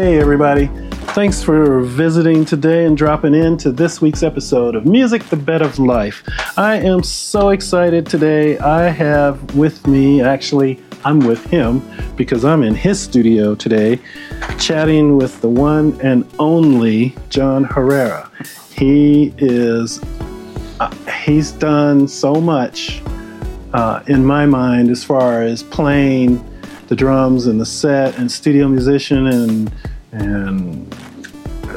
[0.00, 0.68] Hey, everybody.
[1.12, 5.60] Thanks for visiting today and dropping in to this week's episode of Music the Bed
[5.60, 6.26] of Life.
[6.56, 8.56] I am so excited today.
[8.60, 11.82] I have with me, actually, I'm with him
[12.16, 14.00] because I'm in his studio today
[14.58, 18.30] chatting with the one and only John Herrera.
[18.72, 20.02] He is,
[20.80, 20.90] uh,
[21.26, 23.02] he's done so much
[23.74, 26.42] uh, in my mind as far as playing
[26.90, 29.70] the drums and the set and studio musician and
[30.12, 30.90] and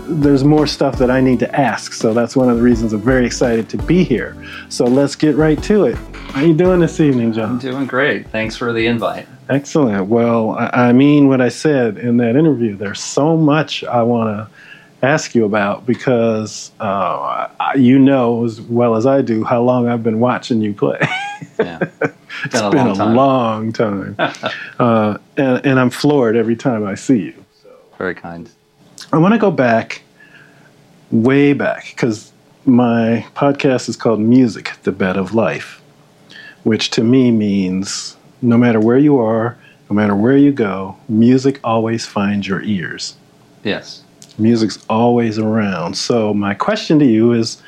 [0.08, 1.94] there's more stuff that I need to ask.
[1.94, 4.36] So that's one of the reasons I'm very excited to be here.
[4.70, 5.96] So let's get right to it.
[5.96, 7.52] How are you doing this evening, John?
[7.52, 8.28] I'm doing great.
[8.30, 9.28] Thanks for the invite.
[9.50, 10.08] Excellent.
[10.08, 12.76] Well, I, I mean what I said in that interview.
[12.76, 18.96] There's so much I want to ask you about because uh, you know as well
[18.96, 21.00] as I do how long I've been watching you play.
[21.60, 21.78] Yeah.
[22.46, 23.16] it's Been a been long a time.
[23.16, 24.16] long time,
[24.80, 27.43] uh, and, and I'm floored every time I see you.
[28.04, 28.50] Very kind.
[29.14, 30.02] I want to go back,
[31.10, 32.34] way back, because
[32.66, 35.82] my podcast is called Music, the Bed of Life,
[36.64, 39.58] which to me means no matter where you are,
[39.90, 43.16] no matter where you go, music always finds your ears.
[43.64, 44.04] Yes.
[44.38, 45.96] Music's always around.
[45.96, 47.62] So, my question to you is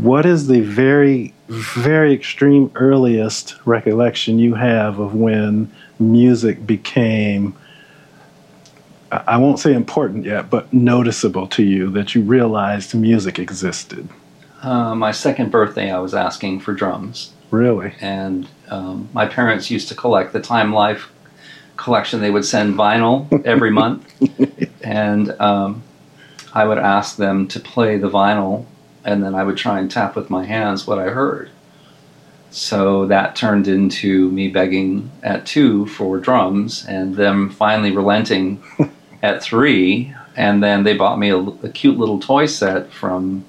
[0.00, 7.54] what is the very, very extreme earliest recollection you have of when music became,
[9.10, 14.08] I won't say important yet, but noticeable to you that you realized music existed?
[14.62, 17.94] Uh, my second birthday, I was asking for drums, Really?
[18.00, 21.10] and um, my parents used to collect the Time Life
[21.76, 22.20] collection.
[22.20, 24.12] They would send vinyl every month,
[24.82, 25.82] and um,
[26.52, 28.66] I would ask them to play the vinyl,
[29.04, 31.50] and then I would try and tap with my hands what I heard.
[32.50, 38.62] So that turned into me begging at two for drums, and them finally relenting
[39.22, 40.14] at three.
[40.36, 43.44] And then they bought me a, a cute little toy set from,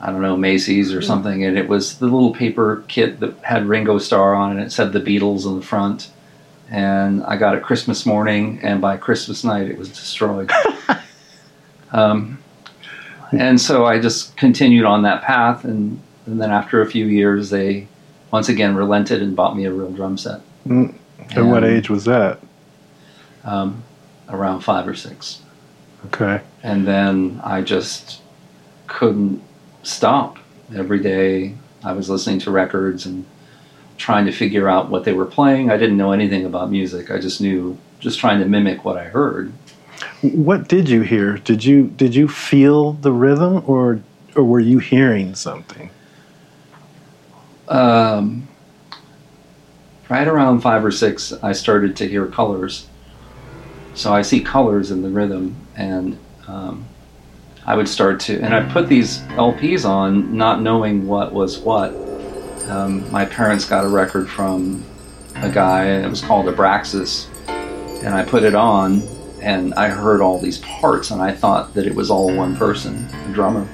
[0.00, 1.44] I don't know, Macy's or something.
[1.44, 4.64] And it was the little paper kit that had Ringo Starr on it.
[4.64, 6.10] It said the Beatles on the front.
[6.70, 10.52] And I got it Christmas morning, and by Christmas night, it was destroyed.
[11.92, 12.38] um,
[13.32, 15.64] and so I just continued on that path.
[15.64, 17.88] And, and then after a few years, they
[18.30, 20.94] once again relented and bought me a real drum set Mm.
[21.30, 22.40] At what age was that?
[23.44, 23.82] um,
[24.28, 25.40] around five or six.
[26.06, 26.40] Okay.
[26.62, 28.20] and then I just
[28.86, 29.42] couldn't
[29.82, 30.38] stop.
[30.74, 33.26] Every day I was listening to records and
[33.96, 35.70] trying to figure out what they were playing.
[35.72, 37.10] I didn't know anything about music.
[37.10, 39.52] I just knew just trying to mimic what I heard.
[40.22, 41.38] What did you hear?
[41.38, 44.00] Did you did you feel the rhythm or
[44.36, 45.90] or were you hearing something?
[47.68, 48.46] Um,
[50.08, 52.86] right around five or six, I started to hear colors.
[53.98, 56.16] So I see colors in the rhythm, and
[56.46, 56.86] um,
[57.66, 61.90] I would start to, and I put these LPs on, not knowing what was what.
[62.68, 64.84] Um, my parents got a record from
[65.34, 67.26] a guy, and it was called Abraxas,
[68.04, 69.02] and I put it on,
[69.42, 73.04] and I heard all these parts, and I thought that it was all one person,
[73.28, 73.68] a drummer.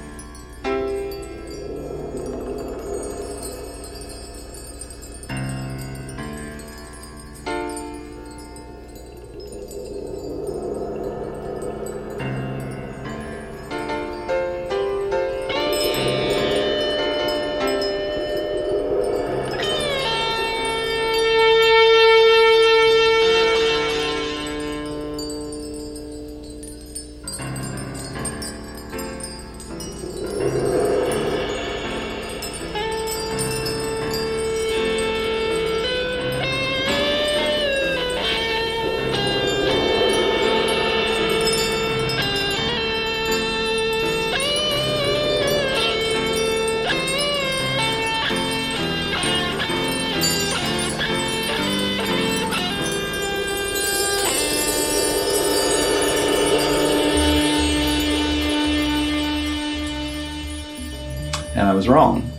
[61.75, 62.29] Was wrong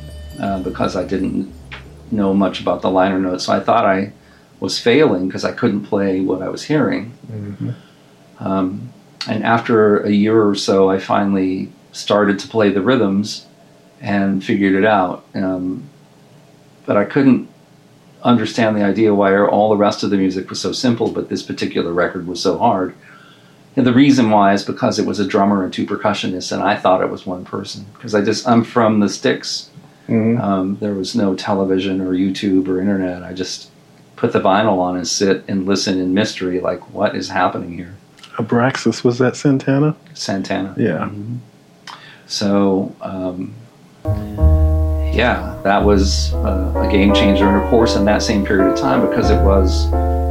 [0.41, 1.53] uh, because I didn't
[2.11, 3.45] know much about the liner notes.
[3.45, 4.13] So I thought I
[4.61, 7.13] was failing because I couldn't play what I was hearing.
[8.39, 8.93] Um,
[9.29, 13.47] and after a year or so, I finally started to play the rhythms
[14.01, 15.25] and figured it out.
[15.35, 15.89] Um,
[16.85, 17.49] but I couldn't
[18.23, 21.43] understand the idea why all the rest of the music was so simple, but this
[21.43, 22.95] particular record was so hard.
[23.77, 26.77] And the reason why is because it was a drummer and two percussionists, and I
[26.77, 27.85] thought it was one person.
[27.93, 29.69] Because I just, I'm from the sticks.
[30.09, 30.41] Mhm.
[30.41, 33.23] Um, there was no television or YouTube or internet.
[33.23, 33.69] I just
[34.17, 37.95] put the vinyl on and sit and listen in mystery, like, what is happening here?
[38.37, 39.95] Abraxas was that Santana?
[40.15, 40.75] Santana.
[40.79, 41.11] Yeah.
[41.11, 41.39] Mhm.
[42.27, 43.53] So, um,
[45.13, 48.79] yeah, that was uh, a game changer, and of course, in that same period of
[48.79, 49.87] time, because it was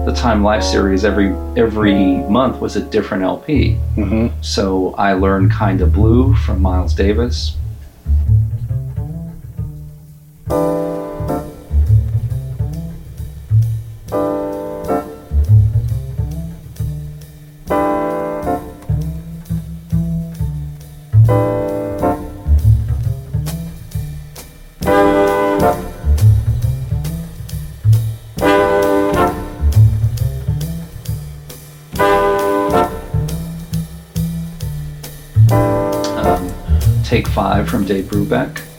[0.06, 3.78] the Time Life series, every every month was a different LP.
[3.96, 4.40] Mm-hmm.
[4.42, 7.58] So I learned "Kinda Blue" from Miles Davis.
[37.66, 38.75] From Dave Brubeck.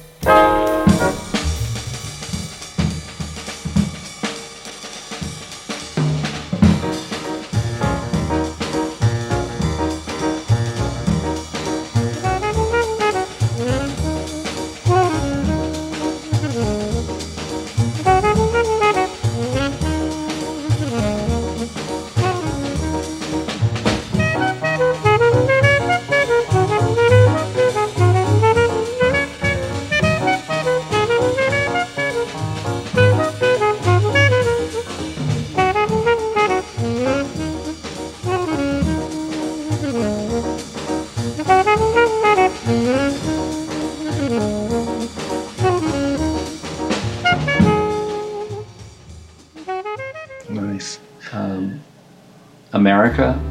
[52.87, 53.46] America.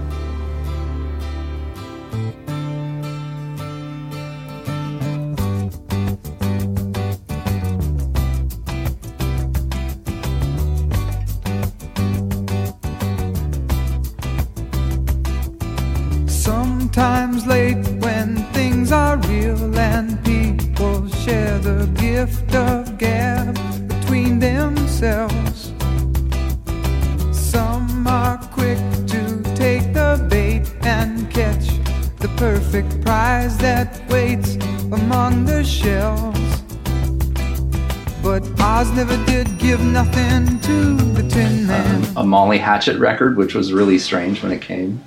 [42.85, 45.03] Hatchet record, which was really strange when it came.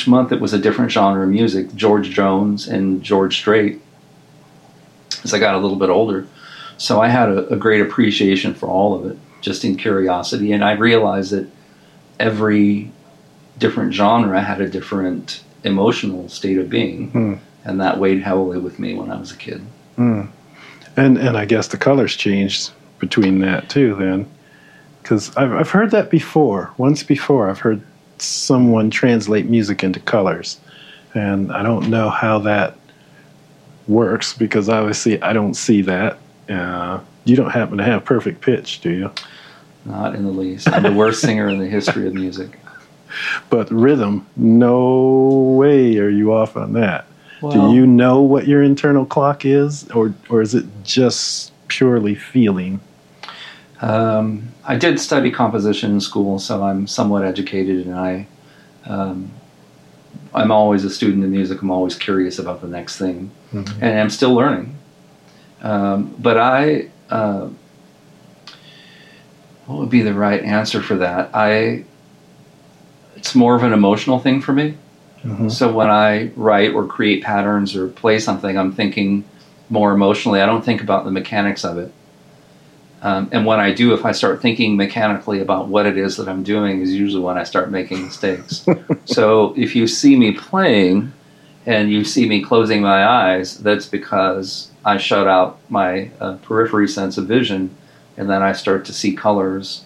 [0.00, 1.74] Each month it was a different genre of music.
[1.74, 3.80] George Jones and George Strait.
[5.24, 6.26] As I got a little bit older,
[6.78, 10.64] so I had a, a great appreciation for all of it, just in curiosity, and
[10.64, 11.46] I realized that
[12.18, 12.90] every
[13.58, 17.34] different genre had a different emotional state of being, Hmm.
[17.66, 19.60] and that weighed heavily with me when I was a kid.
[19.98, 20.28] Mm.
[20.96, 24.26] And and I guess the colors changed between that too then,
[25.02, 26.70] because I've I've heard that before.
[26.78, 27.82] Once before, I've heard
[28.22, 30.60] someone translate music into colors,
[31.14, 32.76] and I don't know how that
[33.88, 36.18] works because obviously I don't see that.
[36.48, 39.10] Uh, you don't happen to have perfect pitch, do you?
[39.84, 40.68] Not in the least.
[40.68, 42.58] I'm the worst singer in the history of music.
[43.50, 47.06] But rhythm, no way are you off on that.
[47.40, 52.14] Well, do you know what your internal clock is, or or is it just purely
[52.14, 52.78] feeling?
[53.80, 58.26] Um, I did study composition in school, so I'm somewhat educated, and I,
[58.84, 59.30] um,
[60.34, 61.62] I'm always a student of music.
[61.62, 64.76] I'm always curious about the next thing, and I'm still learning.
[65.62, 67.48] Um, but I, uh,
[69.66, 71.30] what would be the right answer for that?
[71.34, 71.84] I,
[73.16, 74.74] it's more of an emotional thing for me.
[75.24, 75.50] Mhm.
[75.50, 79.24] So when I write or create patterns or play something, I'm thinking
[79.68, 80.40] more emotionally.
[80.40, 81.92] I don't think about the mechanics of it.
[83.02, 86.28] Um, and when I do, if I start thinking mechanically about what it is that
[86.28, 88.66] I'm doing, is usually when I start making mistakes.
[89.06, 91.12] so if you see me playing
[91.66, 96.88] and you see me closing my eyes, that's because I shut out my uh, periphery
[96.88, 97.74] sense of vision,
[98.16, 99.84] and then I start to see colors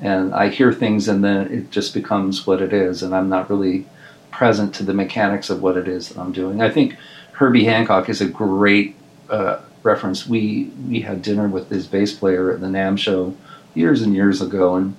[0.00, 3.50] and I hear things, and then it just becomes what it is, and I'm not
[3.50, 3.86] really
[4.30, 6.60] present to the mechanics of what it is that I'm doing.
[6.60, 6.96] I think
[7.32, 8.94] Herbie Hancock is a great
[9.28, 10.26] uh, reference.
[10.26, 13.34] We we had dinner with his bass player at the NAMM show
[13.74, 14.96] years and years ago, and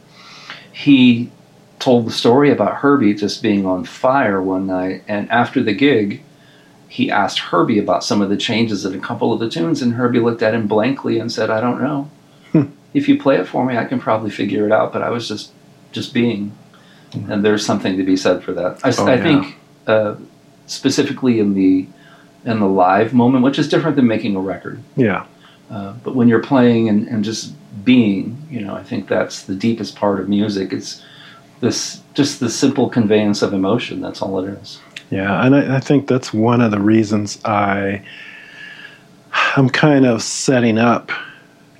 [0.71, 1.31] he
[1.79, 6.21] told the story about Herbie just being on fire one night, and after the gig,
[6.89, 9.93] he asked Herbie about some of the changes in a couple of the tunes, and
[9.93, 12.09] Herbie looked at him blankly and said, "I don't know.
[12.93, 15.27] if you play it for me, I can probably figure it out." But I was
[15.27, 15.51] just
[15.91, 16.51] just being,
[17.13, 18.79] and there's something to be said for that.
[18.83, 19.23] I, Oh, I yeah.
[19.23, 19.55] think
[19.87, 20.15] uh,
[20.67, 21.87] specifically in the
[22.45, 24.81] in the live moment, which is different than making a record.
[24.95, 25.25] Yeah.
[25.69, 27.53] Uh, but when you're playing and, and just
[27.83, 30.73] being, you know, I think that's the deepest part of music.
[30.73, 31.03] It's
[31.59, 34.01] this just the simple conveyance of emotion.
[34.01, 34.79] That's all it is.
[35.09, 38.03] Yeah, and I, I think that's one of the reasons I
[39.55, 41.11] I'm kind of setting up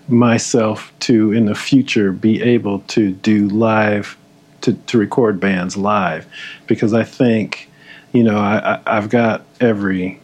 [0.08, 4.18] myself to in the future be able to do live
[4.62, 6.26] to, to record bands live
[6.68, 7.70] because I think
[8.12, 10.20] you know I, I I've got every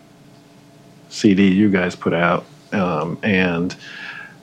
[1.15, 3.75] CD you guys put out um, and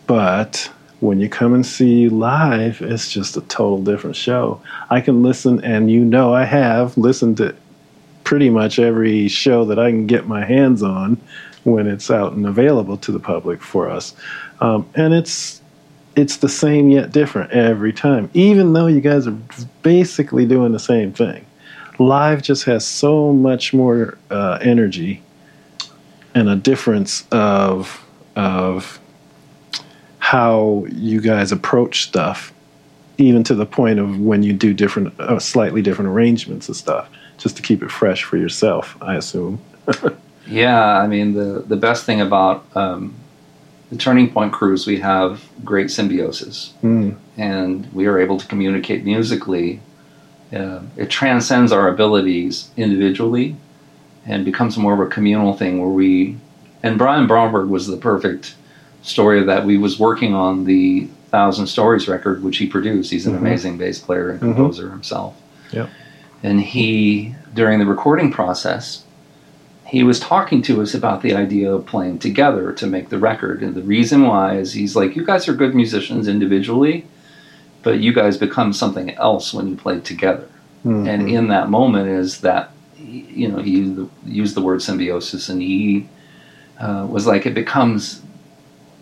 [0.07, 4.61] but when you come and see live it's just a total different show
[4.91, 7.55] I can listen and you know I have listened to
[8.25, 11.21] pretty much every show that I can get my hands on
[11.65, 14.15] when it's out and available to the public for us.
[14.61, 15.61] Um, and it's
[16.15, 19.37] it's the same yet different every time, even though you guys are
[19.83, 21.47] basically doing the same thing.
[21.99, 25.23] Live just has so much more uh, energy
[26.35, 28.05] and a difference of
[28.37, 28.99] of
[30.19, 32.53] how you guys approach stuff,
[33.19, 37.11] even to the point of when you do different, uh, slightly different arrangements of stuff
[37.39, 39.61] just to keep it fresh for yourself, I assume.
[40.49, 43.15] Yeah, I mean the the best thing about um,
[43.91, 47.15] the Turning Point crews, we have great symbiosis, Mm.
[47.37, 49.79] and we are able to communicate musically.
[50.53, 53.55] Uh, it transcends our abilities individually,
[54.27, 56.37] and becomes more of a communal thing where we.
[56.83, 58.55] And Brian Bromberg was the perfect
[59.03, 59.65] story of that.
[59.65, 63.11] We was working on the Thousand Stories record, which he produced.
[63.11, 63.39] He's an Mhm.
[63.39, 64.55] amazing bass player and Mhm.
[64.55, 65.35] composer himself.
[65.73, 65.89] Yep.
[66.43, 69.05] And he, during the recording process,
[69.87, 73.63] he was talking to us about the idea of playing together to make the record.
[73.63, 77.05] And the reason why is he's like, you guys are good musicians individually,
[77.83, 80.47] but you guys become something else when you play together.
[80.85, 81.09] Mhm.
[81.09, 82.71] And in that moment is that,
[83.13, 86.09] you know, he used the, used the word symbiosis and he
[86.81, 88.23] uh, was like, it becomes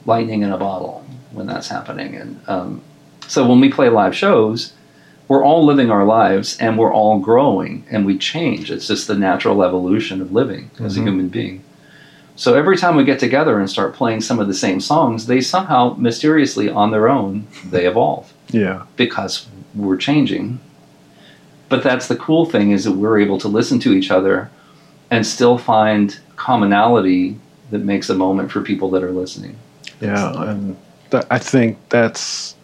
[0.06, 2.14] lightning in a bottle when that's happening.
[2.16, 2.82] And um,
[3.26, 4.72] so when we play live shows,
[5.28, 8.70] we're all living our lives and we're all growing and we change.
[8.70, 11.04] It's just the natural evolution of living as a Mhm.
[11.04, 11.62] human being.
[12.34, 15.40] So every time we get together and start playing some of the same songs, they
[15.40, 18.82] somehow mysteriously on their own they evolve yeah.
[18.96, 20.58] because we're changing.
[21.70, 24.50] But that's the cool thing is that we're able to listen to each other
[25.10, 27.38] and still find commonality
[27.70, 29.56] that makes a moment for people that are listening.
[30.00, 30.76] Yeah, and
[31.10, 32.56] th- I think that's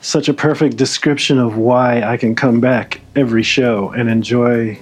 [0.00, 4.78] such a perfect description of why I can come back every show and enjoy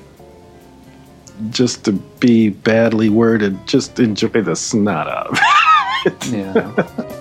[1.50, 5.38] just to be badly worded, just enjoy the snot out of
[6.06, 6.26] it.
[6.28, 7.10] Yeah.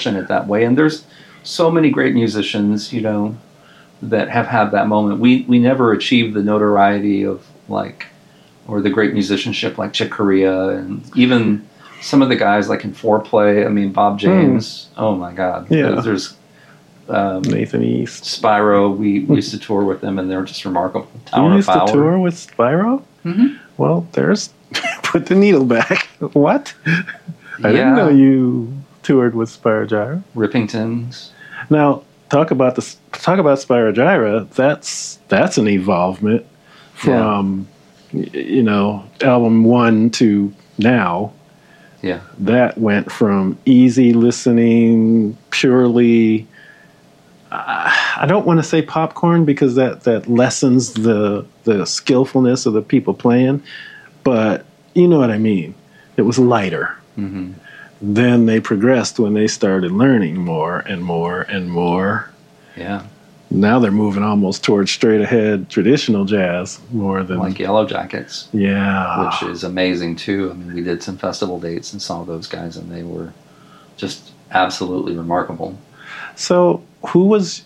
[0.00, 1.04] fortunate that way and there's
[1.42, 3.36] so many great musicians you know
[4.00, 8.06] that have had that moment we we never achieved the notoriety of like
[8.66, 11.68] or the great musicianship like Chick Corea and even
[12.00, 16.00] some of the guys like in Fourplay I mean Bob James oh my god Yeah.
[16.00, 16.34] there's
[17.08, 18.22] um, Nathan East.
[18.22, 18.96] Spyro.
[18.96, 21.10] We, we used to tour with them, and they're just remarkable.
[21.26, 23.02] Tower you of used to tour with Spyro?
[23.24, 23.58] Mhm.
[23.78, 24.50] Well, there's
[25.02, 26.06] put the needle back.
[26.34, 26.72] what?
[27.64, 28.79] I didn't know you
[29.10, 30.22] toured with Spyro Gyra.
[30.36, 31.30] Rippingtons.
[31.68, 34.48] Now, talk about the talk about Spyro Gyra.
[34.50, 36.46] That's that's an evolvement
[36.94, 37.66] from
[38.12, 41.32] y- you know album one to now.
[42.02, 42.20] Yeah.
[42.38, 46.46] That went from easy listening, purely.
[47.50, 52.74] Uh, I don't want to say popcorn because that that lessens the the skillfulness of
[52.74, 53.60] the people playing,
[54.22, 54.64] but
[54.94, 55.74] you know what I mean.
[56.16, 57.52] It was lighter hmm
[58.00, 62.30] then they progressed when they started learning more and more and more.
[62.76, 63.04] Yeah.
[63.52, 68.46] Now they're moving almost towards straight ahead traditional jazz more than Like Yellowjackets.
[68.52, 69.24] yeah.
[69.26, 70.50] which is amazing too.
[70.50, 73.32] I mean, we did some festival dates and saw those guys, and they were
[73.96, 75.76] just absolutely remarkable.
[76.36, 77.64] so who was?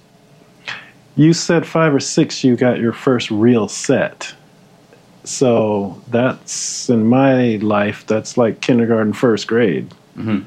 [1.17, 2.43] You said five or six.
[2.43, 4.35] You got your first real set.
[5.23, 8.05] So that's in my life.
[8.07, 9.93] That's like kindergarten, first grade.
[10.17, 10.45] Mhm.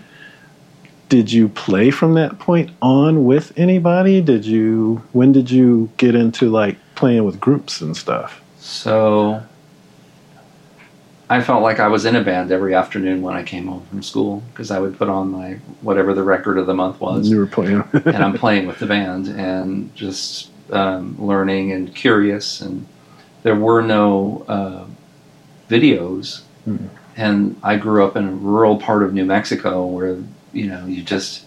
[1.09, 4.21] Did you play from that point on with anybody?
[4.21, 5.01] Did you?
[5.13, 8.41] When did you get into like playing with groups and stuff?
[8.59, 9.41] So
[11.29, 14.01] I felt like I was in a band every afternoon when I came home from
[14.01, 17.37] school because I would put on my whatever the record of the month was, You
[17.39, 17.83] were playing.
[17.93, 22.61] and I'm playing with the band and just um, learning and curious.
[22.61, 22.85] And
[23.43, 24.83] there were no uh,
[25.69, 26.87] videos, Mhm.
[27.17, 30.17] And I grew up in a rural part of New Mexico where
[30.53, 31.43] you know you just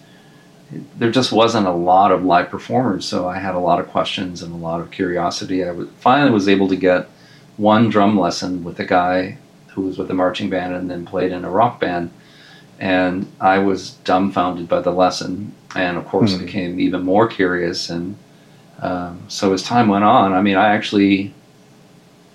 [0.97, 4.41] there just wasn't a lot of live performers, so I had a lot of questions
[4.41, 5.63] and a lot of curiosity.
[5.65, 7.09] I was, finally was able to get
[7.57, 9.37] one drum lesson with a guy
[9.69, 12.11] who was with a marching band and then played in a rock band,
[12.79, 16.45] and I was dumbfounded by the lesson, and of course Hmm.
[16.45, 17.89] became even more curious.
[17.89, 18.15] And
[18.81, 21.33] um, so as time went on, I mean, I actually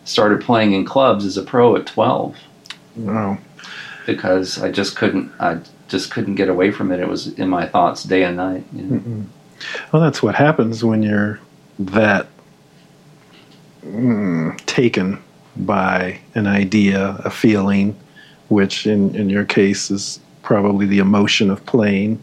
[0.05, 2.37] started playing in clubs as a pro at twelve
[2.96, 3.38] wow.
[4.06, 5.32] because I just couldn't.
[5.40, 7.00] I just couldn't get away from it.
[7.00, 8.64] It was in my thoughts day and night.
[8.72, 8.98] You know?
[8.98, 9.24] Mm-mm.
[9.92, 11.40] Well, that's what happens when you're
[11.78, 12.26] that
[13.85, 15.22] mm, taken
[15.56, 17.96] by an idea, a feeling,
[18.48, 22.20] which in, in your case is probably the emotion of playing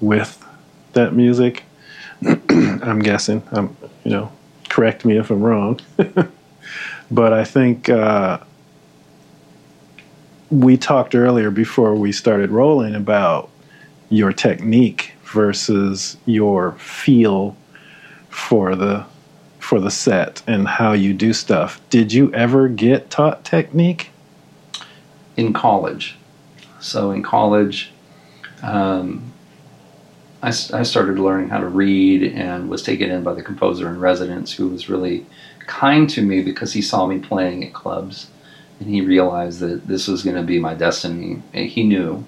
[0.00, 0.44] with
[0.92, 1.64] that music.
[2.22, 3.42] I'm guessing.
[3.52, 4.32] I'm, you know,
[4.68, 5.80] correct me if I'm wrong.
[7.10, 8.38] but I think uh,
[10.50, 13.50] we talked earlier before we started rolling about
[14.08, 17.56] your technique versus your feel
[18.28, 19.04] for the
[19.58, 21.80] for the set and how you do stuff.
[21.90, 24.10] Did you ever get taught technique?
[25.36, 26.16] in college.
[26.80, 27.92] So in college,
[28.62, 29.32] um,
[30.42, 34.00] I, I started learning how to read and was taken in by the composer in
[34.00, 35.26] residence who was really
[35.66, 38.28] kind to me because he saw me playing at clubs
[38.78, 41.42] and he realized that this was going to be my destiny.
[41.52, 42.24] He knew.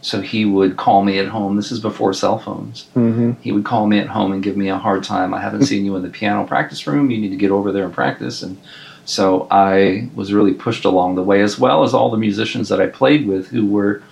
[0.00, 1.56] So he would call me at home.
[1.56, 2.86] This is before cell phones.
[2.94, 3.32] Mm-hmm.
[3.40, 5.34] He would call me at home and give me a hard time.
[5.34, 7.10] I haven't seen you in the piano practice room.
[7.10, 8.42] You need to get over there and practice.
[8.42, 8.58] And
[9.04, 12.80] so I was really pushed along the way, as well as all the musicians that
[12.80, 14.02] I played with who were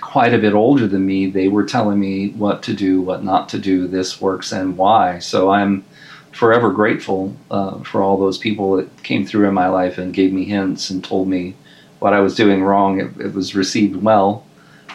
[0.00, 1.30] quite a bit older than me.
[1.30, 5.18] They were telling me what to do, what not to do, this works and why.
[5.18, 5.84] So I'm
[6.38, 10.32] forever grateful uh, for all those people that came through in my life and gave
[10.32, 11.52] me hints and told me
[11.98, 13.00] what I was doing wrong.
[13.00, 14.46] It, it was received well.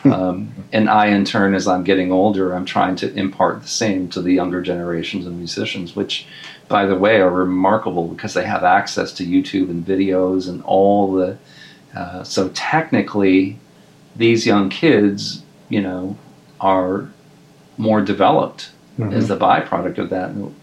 [0.06, 4.08] Um, and I, in turn, as I'm getting older, I'm trying to impart the same
[4.10, 6.26] to the younger generations of musicians, which,
[6.70, 11.14] by the way, are remarkable because they have access to YouTube and videos and all
[11.14, 11.38] the.
[11.94, 13.60] Uh, so technically,
[14.16, 16.18] these young kids, you know,
[16.62, 17.10] are
[17.78, 18.72] more developed
[19.12, 20.30] as the byproduct of that.
[20.30, 20.54] And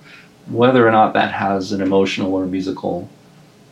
[0.51, 3.09] whether or not that has an emotional or musical,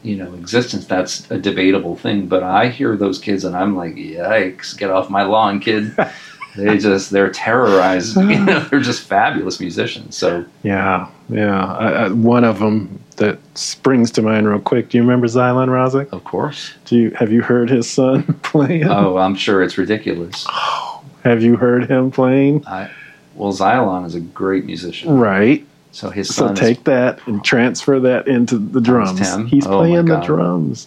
[0.03, 2.27] you know, existence, that's a debatable thing.
[2.29, 5.97] But I hear those kids and I'm like, yikes, get off my lawn, kid.
[6.57, 8.17] they just, they're terrorized.
[8.17, 10.17] You know, they're just fabulous musicians.
[10.17, 11.65] So, Yeah, yeah.
[11.65, 14.89] I, I, one of them that springs to mind real quick.
[14.89, 16.13] Do you remember Xylon Razik?
[16.13, 16.75] of course.
[16.85, 18.85] Do you have you heard his son playing?
[18.85, 20.47] Oh, I'm sure it's ridiculous.
[20.49, 22.65] Oh, have you heard him playing?
[22.67, 22.91] I,
[23.35, 25.19] well, Xylon is a great musician.
[25.19, 25.67] Right.
[25.93, 29.21] So his So son is take that and transfer that into the drums.
[29.51, 30.87] He's Oh, playing the drums.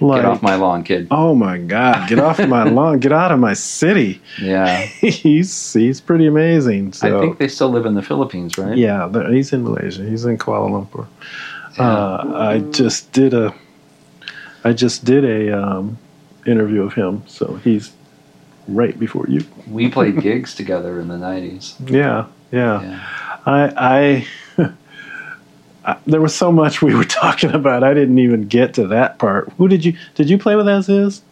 [0.00, 1.06] Like, get off my lawn, kid.
[1.12, 2.08] oh my God!
[2.08, 2.98] Get off my lawn!
[2.98, 4.20] Get out of my city!
[4.42, 4.82] Yeah.
[4.86, 6.94] he's he's pretty amazing.
[6.94, 8.76] So I think they still live in the Philippines, right?
[8.76, 10.02] yeah, he's in Malaysia.
[10.02, 11.06] He's in Kuala Lumpur.
[11.78, 13.54] Uh, I just did a
[14.64, 15.96] I just did a um,
[16.44, 17.22] interview of him.
[17.28, 17.92] So he's
[18.66, 19.44] right before you.
[19.68, 21.74] We played gigs together in the 90s.
[21.88, 22.82] Yeah, yeah.
[22.82, 23.13] Yeah.
[23.46, 24.26] I,
[24.58, 24.72] I,
[25.84, 27.84] I there was so much we were talking about.
[27.84, 29.52] I didn't even get to that part.
[29.58, 31.22] Who did you did you play with as is?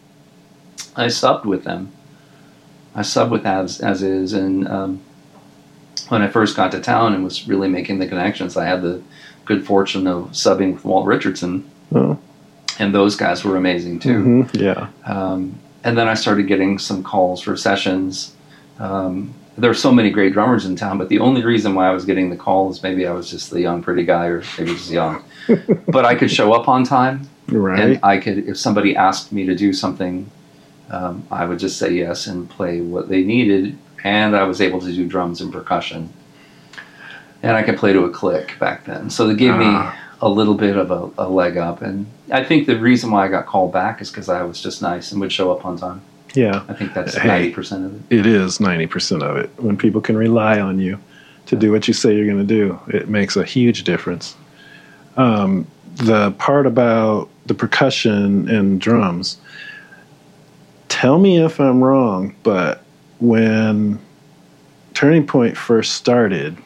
[0.95, 1.91] I subbed with them.
[2.95, 5.01] I subbed with as as is, and um,
[6.09, 9.01] when I first got to town and was really making the connections, I had the
[9.45, 12.19] good fortune of subbing with Walt Richardson, Oh,
[12.79, 14.23] and those guys were amazing too.
[14.23, 14.87] mhm, yeah.
[15.05, 18.33] Um, and then I started getting some calls for sessions.
[18.79, 21.91] Um, there are so many great drummers in town, but the only reason why I
[21.91, 24.89] was getting the calls, maybe I was just the young, pretty guy, or maybe just
[24.91, 25.23] young.
[25.87, 27.79] but I could show up on time, Right.
[27.79, 30.29] and I could, if somebody asked me to do something,
[30.89, 33.77] um, I would just say yes and play what they needed.
[34.03, 36.11] And I was able to do drums and percussion,
[37.41, 39.09] and I could play to a click back then.
[39.09, 39.93] So they gave Ah.
[39.93, 41.81] me a little bit of a, a leg up.
[41.81, 44.81] And I think the reason why I got called back is because I was just
[44.81, 46.01] nice and would show up on time.
[46.33, 46.63] Yeah.
[46.67, 47.27] I think that's Hey.
[47.27, 48.19] ninety percent of it.
[48.19, 49.49] It is 90% of it.
[49.57, 50.99] When people can rely on you
[51.47, 54.35] to do what you say you're going to do, it makes a huge difference.
[55.17, 59.37] Um, the part about the percussion and drums,
[60.89, 62.83] tell me if I'm wrong, but
[63.19, 63.99] when
[64.93, 66.57] Turning Point first started,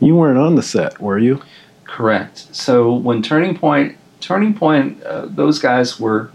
[0.00, 1.42] you weren't on the set, were you?
[1.84, 2.48] Correct.
[2.52, 6.30] So when Turning Point, Turning Point, uh, those guys were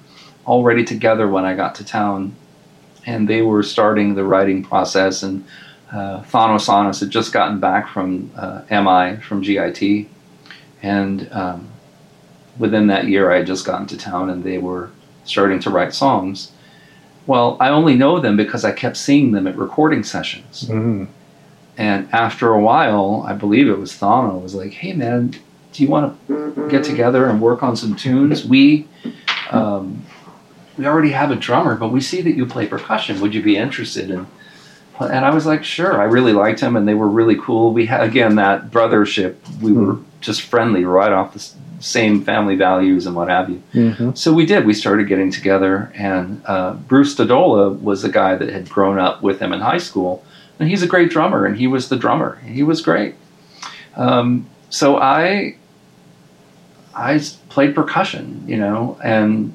[0.49, 2.35] already together when I got to town,
[3.05, 5.23] and they were starting the writing process.
[5.23, 5.45] And
[5.91, 10.07] uh, Thanos Sahnas had just gotten back from uh, MI from GIT,
[10.81, 11.69] and um,
[12.57, 14.89] within that year, I had just gotten to town, and they were
[15.23, 16.51] starting to write songs.
[17.27, 20.63] Well, I only know them because I kept seeing them at recording sessions.
[20.63, 21.05] Mm-hmm.
[21.77, 25.35] And after a while, I believe it was Thano was like, "Hey man,
[25.73, 28.43] do you want to get together and work on some tunes?
[28.43, 28.87] We
[29.51, 30.03] um,
[30.79, 33.19] we already have a drummer, but we see that you play percussion.
[33.19, 34.25] Would you be interested?" in
[34.99, 37.73] And I was like, "Sure." I really liked him, and they were really cool.
[37.73, 39.35] We had again that brothership.
[39.61, 41.45] We were just friendly right off the
[41.81, 43.61] same family values and what have you.
[43.73, 44.11] Mm-hmm.
[44.13, 44.65] So we did.
[44.65, 49.21] We started getting together, and uh, Bruce Dodola was a guy that had grown up
[49.21, 50.23] with him in high school,
[50.59, 52.35] and he's a great drummer, and he was the drummer.
[52.45, 53.15] He was great.
[53.95, 55.55] Um, so I
[57.49, 59.53] played percussion, you know, and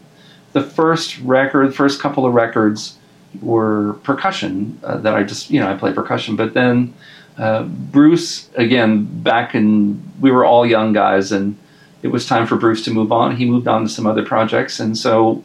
[0.54, 2.96] the first record, the first couple of records
[3.42, 6.94] were percussion uh, that I just, you know, I played percussion, but then.
[7.36, 11.58] Uh, Bruce, again, back in, we were all young guys, and
[12.00, 13.34] it was time for Bruce to move on.
[13.34, 15.42] He moved on to some other projects, and so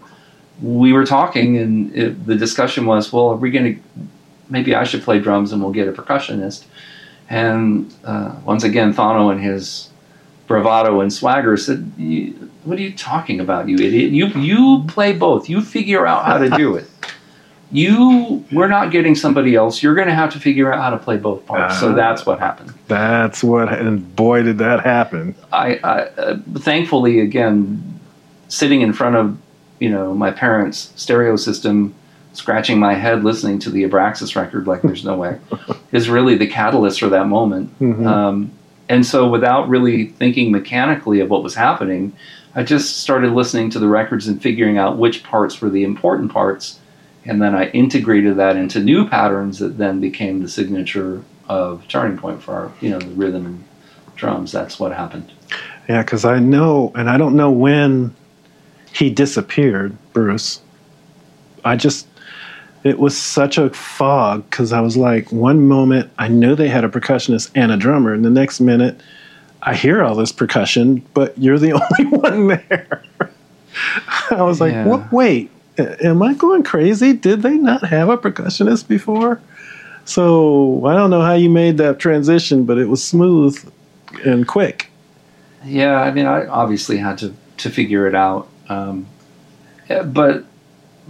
[0.61, 3.81] we were talking, and it, the discussion was, well, are we going to?
[4.51, 6.65] Maybe I should play drums, and we'll get a percussionist.
[7.27, 9.89] And uh, once again, Thano and his
[10.49, 11.79] bravado and swagger said,
[12.65, 14.11] "What are you talking about, you idiot?
[14.11, 15.47] You you play both.
[15.47, 16.89] You figure out how to do it."
[17.71, 19.83] You, we're not getting somebody else.
[19.83, 21.79] You're going to have to figure out how to play both parts.
[21.79, 21.93] so Ah.
[21.93, 22.73] that's what happened.
[22.87, 25.35] That's what, and boy, did that happen.
[25.53, 27.99] I, I uh, thankfully again
[28.47, 29.37] sitting in front of
[29.79, 31.93] you know my parents' stereo system,
[32.33, 35.37] scratching my head listening to the Abraxas record like there's no way,
[35.91, 37.79] is really the catalyst for that moment.
[37.79, 38.03] Mhm.
[38.07, 38.51] Um,
[38.89, 42.11] and so without really thinking mechanically of what was happening,
[42.55, 46.31] I just started listening to the records and figuring out which parts were the important
[46.31, 46.79] parts,
[47.25, 52.17] and then I integrated that into new patterns that then became the signature of Turning
[52.17, 53.63] Point for our you know the rhythm and
[54.15, 54.51] drums.
[54.51, 55.31] That's what happened.
[55.87, 58.13] Yeah, because I know, and I don't know when
[58.93, 60.61] he disappeared, Bruce.
[61.65, 62.07] I just,
[62.83, 66.83] it was such a fog because I was like, one moment I knew they had
[66.83, 69.01] a percussionist and a drummer, and the next minute
[69.61, 73.03] I hear all this percussion, but you're the only one there.
[74.31, 74.85] I was like, Yeah.
[74.85, 75.11] what?
[75.11, 77.13] Wait, am I going crazy?
[77.13, 79.41] Did they not have a percussionist before?
[80.05, 83.57] So I don't know how you made that transition, but it was smooth
[84.25, 84.89] and quick.
[85.65, 89.05] Yeah, I mean, I obviously had to to figure it out, um,
[90.05, 90.45] but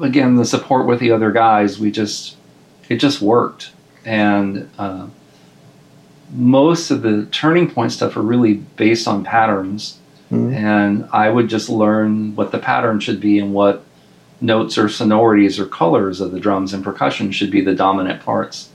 [0.01, 2.35] again, the support with the other guys, we just
[2.89, 3.71] it just worked,
[4.05, 5.07] and uh,
[6.33, 9.97] most of the turning point stuff are really based on patterns,
[10.31, 10.53] Mhm.
[10.53, 13.83] and I would just learn what the pattern should be and what
[14.41, 18.69] notes or sonorities or colors of the drums and percussion should be the dominant parts,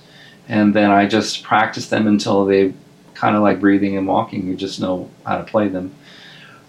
[0.48, 2.74] and then I just practice them until they
[3.14, 4.46] kind of like breathing and walking.
[4.48, 5.92] You just know how to play them.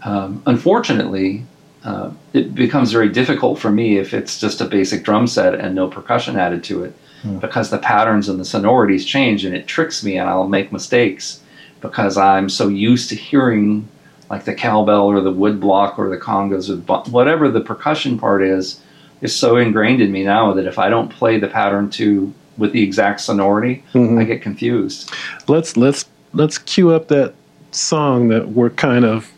[0.03, 1.45] Um, unfortunately,
[1.86, 5.76] uh, it becomes very difficult for me if it's just a basic drum set and
[5.76, 6.93] no percussion added to it,
[7.39, 11.41] because the patterns and the sonorities change and it tricks me and I'll make mistakes
[11.82, 13.88] because I'm so used to hearing
[14.30, 16.78] like the cowbell or the wood block or the congas or
[17.12, 18.80] whatever the percussion part is
[19.21, 22.71] is so ingrained in me now that if I don't play the pattern to with
[22.74, 24.19] the exact sonority, Mhm.
[24.19, 25.12] I get confused.
[25.48, 27.34] Let's let's let's cue up that
[27.71, 29.32] song that we're kind of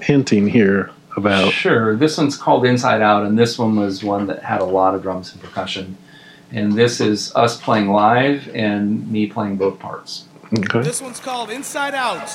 [0.00, 1.52] hinting here about.
[1.52, 1.96] Sure.
[1.96, 5.02] This one's called Inside Out, and this one was one that had a lot of
[5.02, 5.96] drums and percussion.
[6.52, 10.24] And this is us playing live and me playing both parts.
[10.56, 10.82] Okay.
[10.82, 12.30] This one's called Inside Out.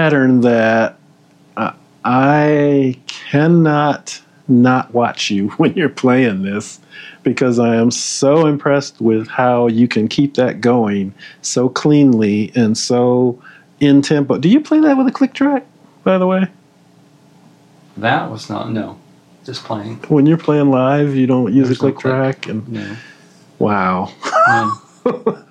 [0.00, 0.94] Pattern that
[1.56, 1.72] I-
[2.04, 6.80] I cannot not watch you when you're playing this
[7.22, 12.76] because I am so impressed with how you can keep that going so cleanly and
[12.76, 13.40] so
[13.80, 14.36] in tempo.
[14.36, 15.64] Do you play that with a click track,
[16.04, 16.46] by the way?
[17.96, 18.98] That was not, no,
[19.46, 19.96] just playing.
[20.08, 22.12] When you're playing live, you don't use There's a no click click.
[22.42, 22.96] track and No.
[23.58, 24.12] wow.
[24.46, 24.78] Um,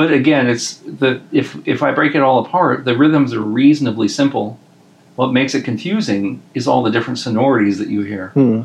[0.00, 4.08] but again, it's the if if I break it all apart, the rhythms are reasonably
[4.08, 4.58] simple.
[5.16, 8.28] What makes it confusing is all the different sonorities that you hear.
[8.28, 8.62] Hmm.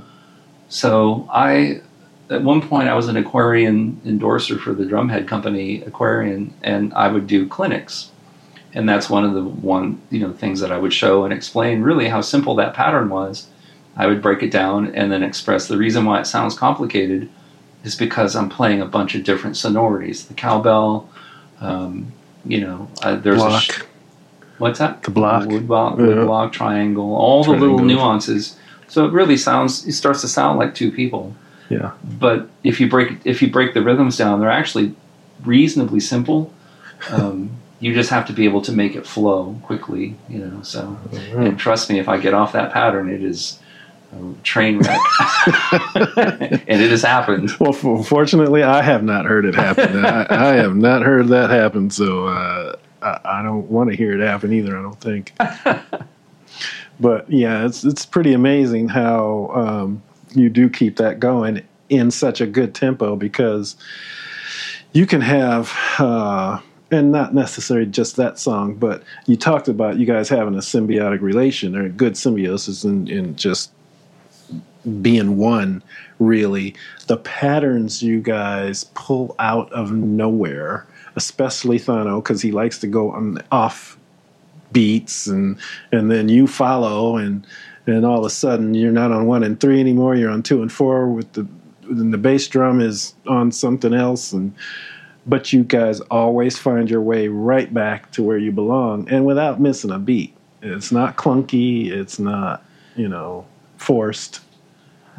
[0.70, 1.82] So I,
[2.30, 7.10] at one point, I was an Aquarian endorser for the drumhead company Aquarian, and I
[7.10, 8.12] would do clinics,
[8.74, 11.82] and that's one of the one you know things that I would show and explain
[11.82, 13.50] really how simple that pattern was.
[13.98, 17.28] I would break it down and then express the reason why it sounds complicated
[17.84, 20.28] is because I'm playing a bunch of different sonorities.
[20.28, 21.10] The cowbell,
[21.62, 22.12] um,
[22.46, 23.82] you know, uh, there's a sh-
[24.58, 25.04] what's that?
[25.04, 25.48] The block.
[25.48, 26.06] wood block, Yeah.
[26.06, 28.56] wood block, triangle, all the little nuances.
[28.88, 31.36] So it really sounds, it starts to sound like two people.
[31.70, 31.92] Yeah.
[32.04, 34.94] But if you break if you break the rhythms down, they're actually
[35.44, 36.54] reasonably simple.
[37.10, 40.62] Um, you just have to be able to make it flow quickly, you know.
[40.62, 40.98] So,
[41.36, 43.60] and trust me, if I get off that pattern, it is
[44.44, 45.00] train wreck,
[46.68, 47.52] and it has happened.
[47.60, 50.06] Well, fortunately, I have not heard it happen.
[50.06, 54.20] I, I have not heard that happen, so uh, I, I don't want to hear
[54.20, 54.78] it happen either.
[54.78, 55.34] I don't think.
[57.00, 62.42] but yeah, it's it's pretty amazing how um, you do keep that going in such
[62.42, 63.76] a good tempo because
[64.94, 65.74] you can have.
[66.00, 66.60] Uh,
[66.92, 71.20] and not necessarily just that song, but you talked about you guys having a symbiotic
[71.20, 73.72] relation or a good symbiosis and, and just
[75.02, 75.84] being one
[76.20, 76.76] really.
[77.08, 83.12] The patterns you guys pull out of nowhere especially thano because he likes to go
[83.12, 83.98] on off
[84.72, 85.58] beats and
[85.92, 87.48] and then you follow and
[87.88, 90.62] and all of a sudden you're not on one and three anymore you're on two
[90.62, 91.48] and four with the
[91.90, 94.54] and the bass drum is on something else and
[95.28, 99.60] but you guys always find your way right back to where you belong and without
[99.60, 100.36] missing a beat.
[100.62, 102.64] It's not clunky it's not
[102.96, 103.46] you know
[103.78, 104.42] forced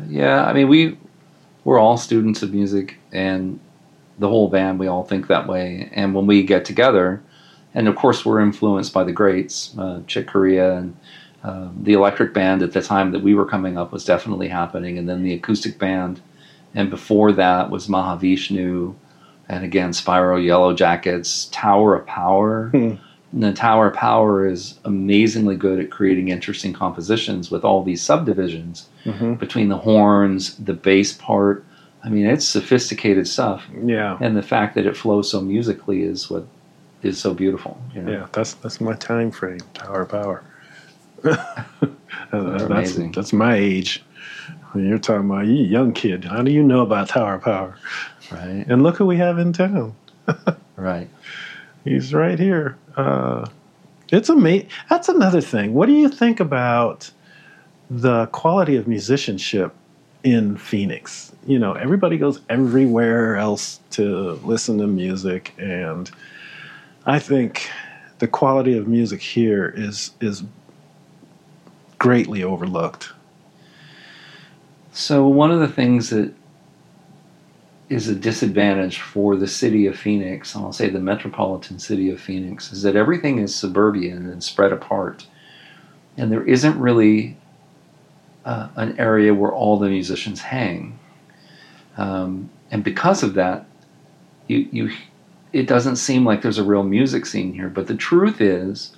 [0.09, 0.99] Yeah, I mean we
[1.65, 3.59] we're all students of music, and
[4.19, 5.91] the whole band we all think that way.
[5.93, 7.23] And when we get together,
[7.75, 10.97] and of course we're influenced by the greats, uh, Chick Corea and
[11.43, 14.99] um, the electric band at the time that we were coming up was definitely happening,
[14.99, 16.21] and then the acoustic band,
[16.75, 18.95] and before that was Mahavishnu,
[19.49, 22.69] and again Spyro Yellow Jackets, Tower of Power.
[22.71, 22.95] Hmm.
[23.37, 28.88] The Tower of Power is amazingly good at creating interesting compositions with all these subdivisions
[29.05, 31.64] hmm between the horns, the bass part.
[32.03, 36.31] I mean, it's sophisticated stuff, yeah and the fact that it flows so musically is
[36.31, 36.46] what
[37.03, 37.81] is so beautiful.
[37.94, 38.12] You know?
[38.12, 39.61] Yeah, that's that's my time frame.
[39.75, 40.44] Tower of Power.
[42.31, 43.12] That's, amazing.
[43.12, 44.05] that's my age.
[44.72, 47.79] When you're talking about you young kid, how do you know about Tower of Power?
[48.31, 49.94] Right, And look who we have in town.
[50.77, 51.09] right.
[51.87, 52.77] He's right here.
[52.96, 53.46] Uh,
[54.11, 54.68] it's amazing.
[54.90, 55.72] That's another thing.
[55.72, 57.12] What do you think about
[57.88, 59.72] the quality of musicianship
[60.25, 61.33] in Phoenix?
[61.46, 66.11] You know, everybody goes everywhere else to listen to music, and
[67.07, 67.70] I think
[68.18, 70.42] the quality of music here is is
[71.99, 73.12] greatly overlooked.
[74.90, 76.35] So one of the things that
[77.88, 82.20] is a disadvantage for the city of Phoenix, and I'll say the metropolitan city of
[82.20, 85.27] Phoenix, is that everything is suburban and spread apart,
[86.16, 87.37] and there isn't really
[88.44, 90.99] uh, an area where all the musicians hang.
[91.96, 93.66] Um, and because of that,
[94.49, 94.90] you you
[95.53, 97.68] it doesn't seem like there's a real music scene here.
[97.68, 98.96] But the truth is,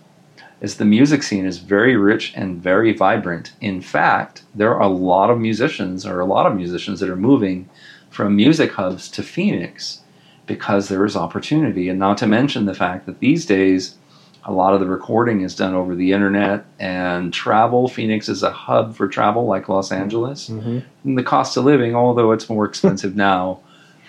[0.61, 3.53] is the music scene is very rich and very vibrant.
[3.61, 7.17] In fact, there are a lot of musicians or a lot of musicians that are
[7.17, 7.69] moving
[8.11, 10.01] from music hubs to Phoenix
[10.47, 11.89] because there is opportunity.
[11.89, 13.97] And not to mention the fact that these days
[14.45, 17.87] a lot of the recording is done over the internet and travel.
[17.87, 20.49] Phoenix is a hub for travel like Los Angeles.
[20.49, 20.83] Mhm.
[21.05, 23.59] And the cost of living, although it's more expensive now,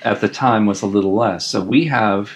[0.03, 1.45] at the time was a little less.
[1.45, 2.31] So we have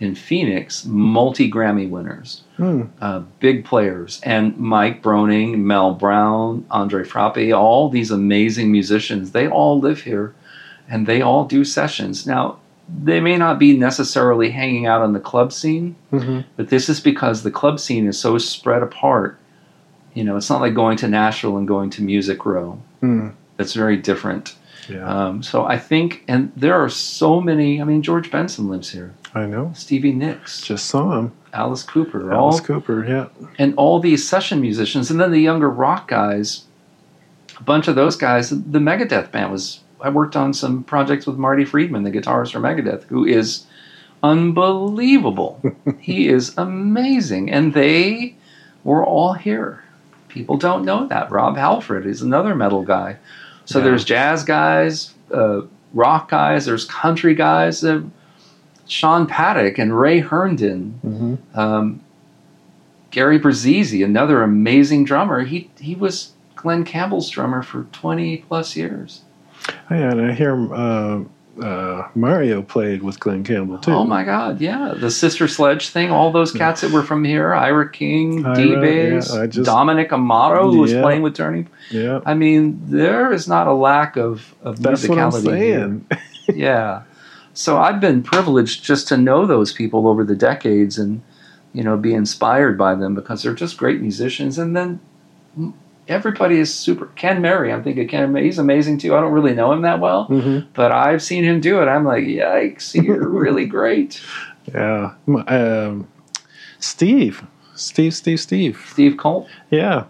[0.00, 2.84] in Phoenix multi Grammy winners, Hmm.
[3.02, 9.32] uh, big players, and Mike Broning, Mel Brown, Andre Frappe, all these amazing musicians.
[9.32, 10.34] They all live here,
[10.92, 12.26] and they all do sessions.
[12.26, 12.58] Now
[13.04, 16.44] they may not be necessarily hanging out on the club scene, Mhm.
[16.56, 19.38] but this is because the club scene is so spread apart.
[20.14, 22.78] You know, it's not like going to Nashville and going to Music Row.
[23.00, 23.28] Hmm.
[23.56, 24.54] That's very different.
[24.90, 27.80] Yeah, Um, so I think, and there are so many.
[27.80, 29.12] I mean, George Benson lives here.
[29.34, 29.70] I know.
[29.74, 31.32] Stevie Nicks, Just saw him.
[31.54, 33.06] Alice Cooper, Alice all Cooper.
[33.08, 33.26] Yeah.
[33.58, 36.64] and all these session musicians, and then the younger rock guys.
[37.60, 38.50] A bunch of those guys.
[38.50, 39.80] The Megadeth band was.
[40.02, 43.66] I worked on some projects with Marty Friedman, the guitarist for Megadeth, who is
[44.22, 45.62] unbelievable.
[46.00, 48.34] he is amazing, and they
[48.84, 49.82] were all here.
[50.28, 51.30] People don't know that.
[51.30, 53.18] Rob Halford is another metal guy.
[53.64, 53.84] So Yeah.
[53.84, 55.62] there's jazz guys, uh,
[55.92, 57.84] rock guys, there's country guys.
[57.84, 58.02] Uh,
[58.88, 62.00] Sean Paddock and Ray Herndon, hmm um,
[63.10, 65.44] Gary Bruzzese, another amazing drummer.
[65.44, 69.20] He he was Glen Campbell's drummer for 20 plus years.
[69.90, 71.24] Yeah, and I hear uh,
[71.62, 73.92] uh, Mario played with Glen Campbell too.
[73.92, 76.10] Oh my God, yeah, the Sister Sledge thing.
[76.10, 80.78] All those cats that were from here: Ira King, D Bass, yeah, Dominic Amato, who
[80.80, 81.02] was Yeah.
[81.02, 81.68] playing with Turning.
[81.90, 86.00] Yeah, I mean, there is not a lack of of that's what I'm musicality here.
[86.54, 87.02] yeah.
[87.54, 91.20] So I've been privileged just to know those people over the decades and,
[91.74, 94.56] you know, be inspired by them because they're just great musicians.
[94.56, 95.00] And then
[96.08, 97.06] everybody is super.
[97.16, 99.14] Ken Mary, I'm thinking Ken, he's amazing too.
[99.14, 101.86] I don't really know him that well, hmm but I've seen him do it.
[101.86, 104.20] I'm like, yikes, you're really great.
[104.72, 105.14] Yeah,
[105.48, 106.06] um,
[106.78, 108.86] Steve, Steve, Steve, Steve.
[108.90, 109.48] Steve Colt.
[109.70, 110.04] Yeah,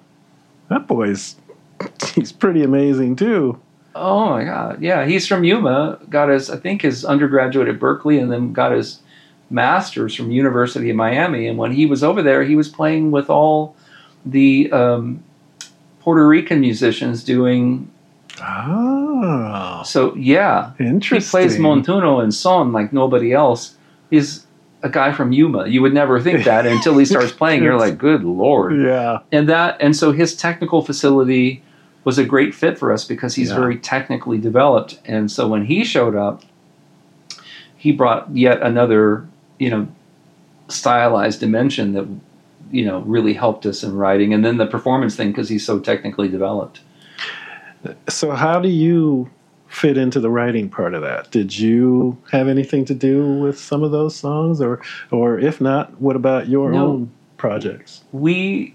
[0.69, 1.37] that boy's
[2.15, 3.59] he's pretty amazing too.
[3.95, 4.83] Oh my God.
[4.83, 5.99] Yeah, he's from Yuma.
[6.09, 9.01] Got his, I think, his undergraduate at Berkeley, and then got his
[9.51, 11.47] master's from University of Miami.
[11.47, 13.77] And when he was over there, he was playing with all
[14.25, 15.23] the um,
[16.03, 17.91] Puerto Rican musicians doing.
[18.41, 21.21] Oh, So yeah, interesting.
[21.43, 23.77] he plays Montuno and son like nobody else.
[24.11, 24.47] He's
[24.83, 25.69] a guy from Yuma.
[25.69, 27.63] You would never think that until he starts playing.
[27.63, 28.77] You're like, good lord.
[28.81, 31.63] Yeah, and that and so his technical facility
[32.05, 33.57] was a great fit for us because he's Yeah.
[33.61, 36.43] very technically developed and so when he showed up
[37.77, 39.25] he brought yet another
[39.61, 39.87] you know
[40.67, 42.09] stylized dimension that
[42.73, 45.79] you know really helped us in writing and then the performance thing because he's so
[45.79, 46.81] technically developed
[48.09, 49.29] So, how do you
[49.67, 51.31] fit into the writing part of that?
[51.33, 54.81] Did you have anything to do with some of those songs, or,
[55.11, 56.87] or if not, what about your No.
[56.87, 58.03] own projects?
[58.13, 58.75] we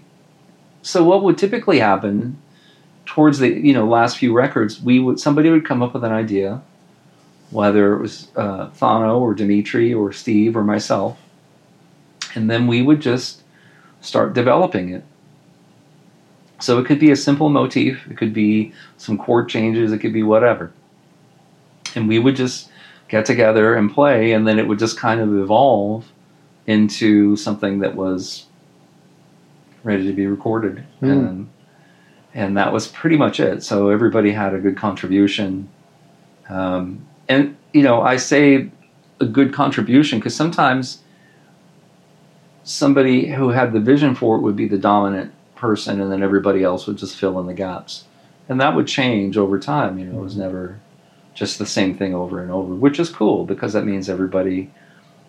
[0.82, 2.36] so what would typically happen
[3.06, 6.12] towards the you know last few records we would somebody would come up with an
[6.12, 6.60] idea
[7.50, 11.18] whether it was uh, Thano or Dimitri or Steve or myself
[12.34, 13.42] and then we would just
[14.00, 15.04] start developing it.
[16.60, 20.12] So it could be a simple motif it could be some chord changes it could
[20.12, 20.72] be whatever.
[21.94, 22.70] And we would just
[23.08, 26.10] get together and play and then it would just kind of evolve
[26.66, 28.46] into something that was
[29.84, 30.84] ready to be recorded.
[31.00, 31.10] Hmm.
[31.10, 31.50] and
[32.34, 33.62] and that was pretty much it.
[33.62, 35.68] So everybody had a good contribution.
[36.48, 38.70] Um, and you know i say
[39.20, 41.02] a good contribution because sometimes
[42.68, 46.62] somebody who had the vision for it would be the dominant person and then everybody
[46.62, 48.04] else would just fill in the gaps.
[48.48, 50.78] And that would change over time you know it was never
[51.34, 54.70] just the same thing over and over which is cool because that means everybody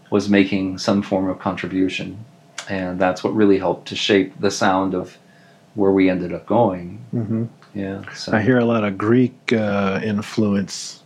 [0.09, 2.25] was making some form of contribution.
[2.69, 5.17] And that's what really helped to shape the sound of
[5.75, 6.97] where we ended up going.
[7.11, 8.33] Hmm yeah so.
[8.33, 11.03] I hear a lot of Greek uh, influence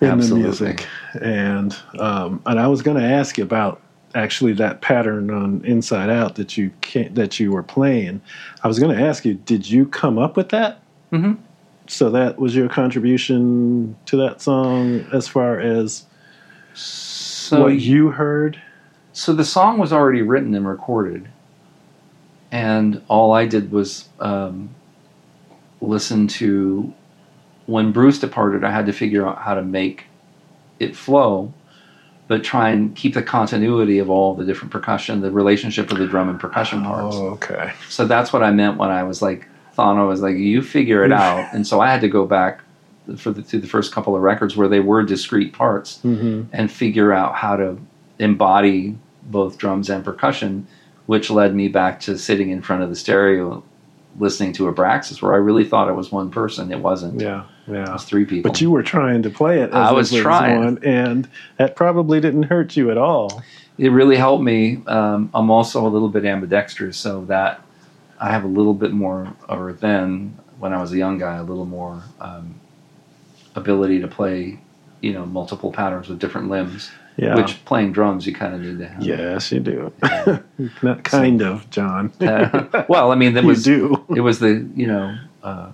[0.00, 0.42] in Absolutely.
[0.42, 0.86] the music,
[1.20, 3.82] and um, and I was going to ask you about
[4.14, 8.20] actually that pattern on Inside Out that you can that you were playing.
[8.62, 10.80] I was going to ask you, did you come up with that?
[11.12, 11.36] Mhm.
[11.86, 16.04] So that was your contribution to that song, as far as
[16.74, 18.60] so what you heard.
[19.12, 21.28] so the song was already written and recorded
[22.52, 24.68] and all i did was um,
[25.80, 26.92] listen to
[27.66, 30.04] when bruce departed i had to figure out how to make
[30.78, 31.52] it flow
[32.28, 36.06] but try and keep the continuity of all the different percussion, the relationship of the
[36.06, 37.16] drum and percussion parts.
[37.16, 37.72] Oh, okay.
[37.88, 41.12] So that's what I meant when I was like, Thano was like, you figure it
[41.12, 41.48] out.
[41.54, 42.60] And so I had to go back
[43.16, 46.70] for the, to the first couple of records where they were discrete parts hmm and
[46.70, 47.78] figure out how to
[48.18, 50.66] embody both drums and percussion,
[51.06, 53.62] which led me back to sitting in front of the stereo
[54.18, 56.72] listening to Abraxas, where I really thought it was one person.
[56.72, 57.20] It wasn't.
[57.20, 57.92] Yeah, yeah.
[57.92, 58.50] was three people.
[58.50, 59.70] But you were trying to play it.
[59.70, 60.58] As I was trying.
[60.58, 63.42] one, and that probably didn't hurt you at all.
[63.78, 64.82] it really helped me.
[64.86, 67.62] Um, I'm also a little bit ambidextrous, so that
[68.18, 71.42] I have a little bit more, or then when I was a young guy, a
[71.42, 72.54] little more um,
[73.54, 74.58] ability to play,
[75.00, 76.90] you know, multiple patterns with different limbs.
[77.16, 77.34] Yeah.
[77.34, 79.02] Which playing drums, you kind of need to have.
[79.02, 79.92] yes, you do.
[80.82, 82.12] Not kind of, John.
[82.20, 84.04] Uh, well, I mean, that you was do.
[84.14, 85.72] it was the you know uh,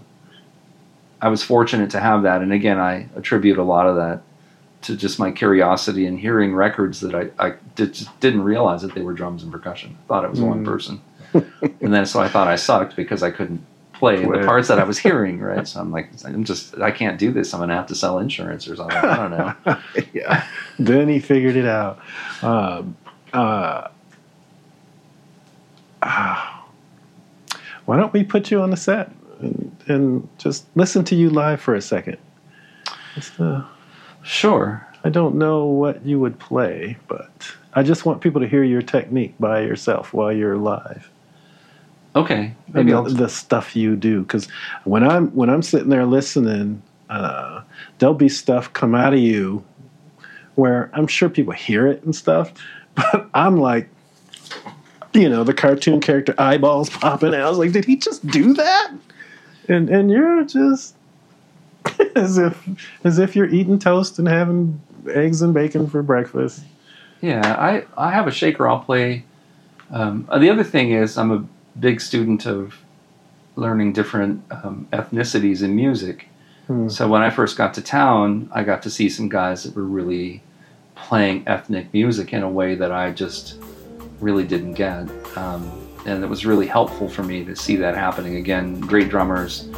[1.24, 4.20] I was fortunate to have that, and again, I attribute a lot of that
[4.82, 8.94] to just my curiosity and hearing records that I, I did, just didn't realize that
[8.94, 9.96] they were drums and percussion.
[10.04, 10.66] I thought it was one Mm.
[10.66, 11.00] person,
[11.32, 13.64] and then so I thought I sucked because I couldn't
[13.94, 15.40] play the parts that I was hearing.
[15.40, 17.54] Right, so I'm like, I'm just I can't do this.
[17.54, 18.94] I'm gonna have to sell insurance or something.
[18.94, 19.78] I don't know.
[20.12, 20.46] yeah.
[20.78, 22.00] Then he figured it out.
[22.42, 22.98] Um,
[23.32, 23.88] uh,
[26.02, 26.66] ah.
[27.86, 29.10] why don't we put you on the set
[29.44, 32.18] and, and just listen to you live for a second?
[33.38, 33.62] Uh,
[34.24, 34.86] Sure.
[35.04, 38.82] I don't know what you would play, but I just want people to hear your
[38.82, 41.10] technique by yourself while you're live.
[42.16, 42.54] Okay.
[42.72, 44.46] Maybe the, the stuff you do because
[44.84, 47.62] when i'm when i'm sitting there listening uh,
[47.98, 49.64] there'll be stuff come out of you
[50.54, 52.52] where i'm sure people hear it and stuff
[52.94, 53.88] but i'm like
[55.12, 58.54] you know the cartoon character eyeballs popping out i was like did he just do
[58.54, 58.92] that
[59.68, 60.94] and and you're just
[62.16, 62.68] as if
[63.04, 66.62] as if you're eating toast and having eggs and bacon for breakfast
[67.20, 69.24] Yeah, I, I have a shaker I'll play.
[69.90, 71.44] Um, uh, the other thing is, I'm a
[71.78, 72.74] big student of
[73.56, 76.28] learning different um, ethnicities in music.
[76.66, 76.88] Hmm.
[76.88, 79.84] So when I first got to town, I got to see some guys that were
[79.84, 80.42] really
[80.94, 83.58] playing ethnic music in a way that I just
[84.20, 85.08] really didn't get.
[85.36, 88.80] Um, and it was really helpful for me to see that happening again.
[88.80, 89.68] Great drummers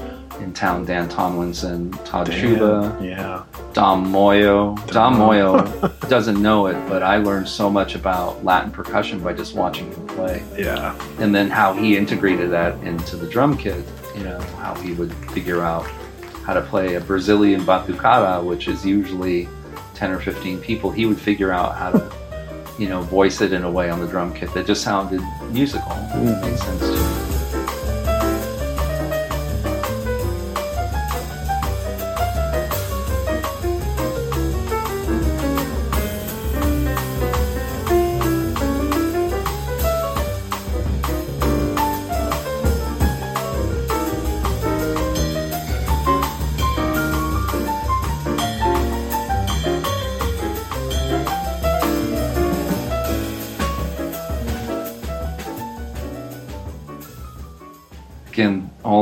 [0.40, 4.74] in town Dan Tomlinson, Todd Schuba, yeah Dom Moio.
[4.88, 9.54] Dom Moio doesn't know it, but I learned so much about Latin percussion by just
[9.54, 10.42] watching him play.
[10.56, 13.84] yeah And then how he integrated that into the drum kit,
[14.16, 15.86] you know, how he would figure out
[16.44, 19.48] how to play a Brazilian batucada, which is usually
[19.94, 20.90] 10 or 15 people.
[20.90, 22.12] He would figure out how to,
[22.78, 25.20] you know, voice it in a way on the drum kit that just sounded
[25.50, 25.92] musical.
[25.92, 26.36] Mm.
[26.36, 27.35] It made sense to me.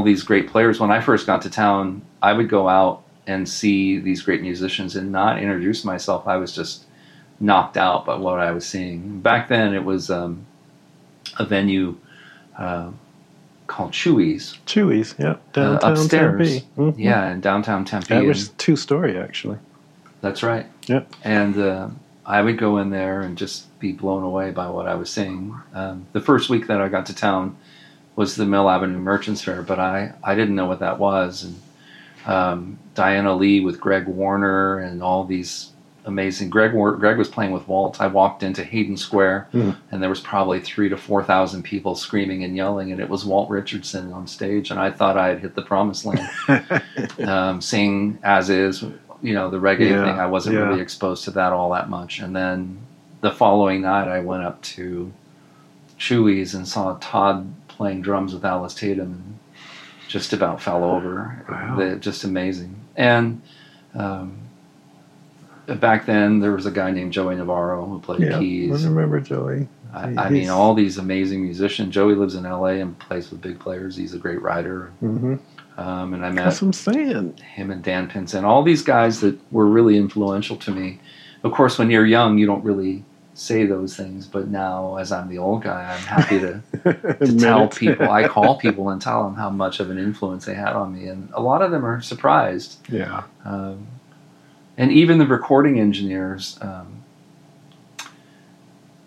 [0.04, 0.78] These great players.
[0.80, 4.96] When I first got to town, I would go out and see these great musicians
[4.96, 6.28] and not introduce myself.
[6.28, 6.84] I was just
[7.40, 9.20] knocked out by what I was seeing.
[9.20, 10.46] Back then, it was um,
[11.38, 11.96] a venue
[12.58, 12.90] uh,
[13.66, 16.60] called Chewy's Chewy's, yep, uh, downtown upstairs.
[16.60, 16.66] Tempe.
[16.76, 16.94] Mhm.
[16.98, 18.08] Yeah, in downtown Tempe.
[18.14, 19.58] That was two story actually.
[20.20, 20.66] that's right.
[20.86, 21.12] Yep.
[21.24, 21.88] And uh,
[22.26, 25.54] I would go in there and just be blown away by what I was seeing.
[25.74, 27.56] Um, the first week that I got to town
[28.16, 31.44] was the Mill Avenue Merchants Fair, but I, I didn't know what that was.
[31.44, 35.70] And um, Diana Lee with Greg Warner and all these
[36.06, 36.50] amazing.
[36.50, 38.00] Greg Greg was playing with Walt.
[38.00, 39.76] I walked into Hayden Square, Mm.
[39.90, 43.24] and there was probably three to four thousand people screaming and yelling, and it was
[43.24, 44.70] Walt Richardson on stage.
[44.70, 46.28] And I thought I had hit the promised land
[47.28, 48.82] um, sing as is,
[49.22, 50.20] you know, the reggae Yeah, thing.
[50.20, 50.62] I wasn't yeah.
[50.68, 52.20] really exposed to that all that much.
[52.20, 52.78] And then
[53.22, 55.10] the following night, I went up to
[55.98, 59.38] Chewy's and saw Todd playing drums with Alice Tatum and
[60.08, 61.44] just about fell over.
[61.48, 61.76] Wow.
[61.76, 62.76] They- just amazing.
[62.96, 63.42] And
[63.94, 64.38] um,
[65.66, 68.84] back then, there was a guy named Joey Navarro who played yeah, keys.
[68.84, 69.68] I remember Joey.
[69.92, 71.94] I, I mean, all these amazing musicians.
[71.94, 73.96] Joey lives in LA and plays with big players.
[73.96, 74.90] He's a great writer.
[75.00, 75.36] hmm
[75.76, 77.36] Um, and I met That's what I'm saying.
[77.38, 80.98] him and Dan Pinson, all these guys that were really influential to me.
[81.44, 83.04] Of course, when you're young, you don't really
[83.34, 86.62] say those things, but now, as I'm the old guy, I'm happy to,
[87.24, 88.08] to tell people.
[88.10, 91.08] I call people and tell them how much of an influence they had on me,
[91.08, 92.78] and a lot of them are surprised.
[92.88, 93.24] yeah.
[93.44, 93.86] Um,
[94.76, 97.02] and even the recording engineers, um,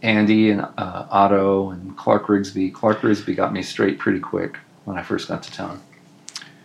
[0.02, 2.74] Andy and uh, Otto and Clark Rigsby.
[2.74, 5.82] Clark Rigsby got me straight pretty quick when I first got to town.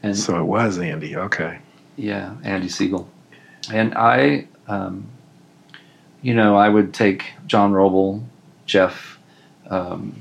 [0.02, 1.16] And So it was Andy.
[1.16, 1.58] Okay.
[1.96, 3.08] yeah, Andy Siegel.
[3.72, 5.06] And I, um,
[6.22, 8.24] you know, I would take John Roble,
[8.64, 9.18] Jeff,
[9.68, 10.20] um,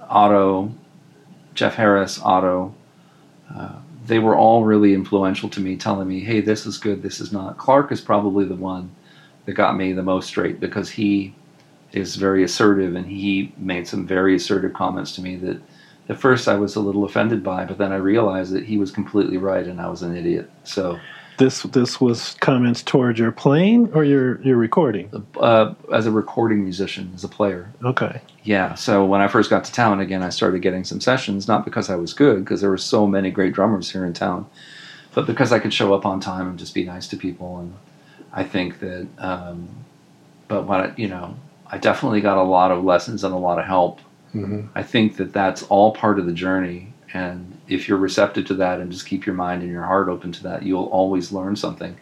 [0.00, 0.72] Otto,
[1.54, 2.74] Jeff Harris, Otto.
[3.54, 3.76] Uh,
[4.06, 7.32] they were all really influential to me, telling me, hey, this is good, this is
[7.32, 7.58] not.
[7.58, 8.90] Clark is probably the one
[9.44, 11.34] that got me the most straight because he
[11.92, 15.60] is very assertive and he made some very assertive comments to me that
[16.08, 18.90] at first I was a little offended by, but then I realized that he was
[18.90, 20.50] completely right and I was an idiot.
[20.64, 20.98] So,
[21.40, 25.08] This this was comments towards your playing or your your recording.
[25.40, 28.20] uh, as a recording musician, as a player, Okay.
[28.44, 28.74] yeah.
[28.74, 31.88] So when I first got to town again, I started getting some sessions, not because
[31.88, 34.44] I was good, because there were so many great drummers here in town,
[35.14, 37.58] but because I could show up on time and just be nice to people.
[37.58, 37.72] And
[38.34, 39.66] I think that, um,
[40.46, 41.36] but when I, you know,
[41.66, 44.00] I definitely got a lot of lessons and a lot of help
[44.32, 46.89] hmm I think that that's all part of the journey.
[47.12, 50.30] And if you're receptive to that and just keep your mind and your heart open
[50.32, 51.96] to that, you'll always learn something.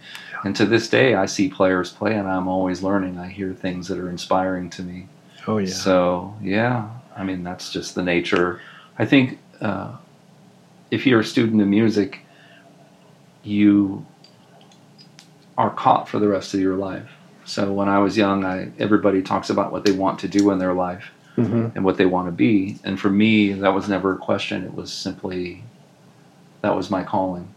[0.44, 3.18] And to this day, I see players play and I'm always learning.
[3.18, 5.08] I hear things that are inspiring to me.
[5.46, 5.72] Oh yeah.
[5.72, 8.60] So, yeah, I mean, that's just the nature.
[8.98, 9.96] I think uh,
[10.90, 12.20] if you're a student of music,
[13.42, 14.04] you
[15.56, 17.10] are caught for the rest of your life.
[17.44, 20.58] So when I was young, I, everybody talks about what they want to do in
[20.58, 21.10] their life
[21.46, 22.76] hmm and what they want to be.
[22.84, 24.64] And for me, that was never a question.
[24.64, 25.62] It was simply
[26.62, 27.48] that was my calling.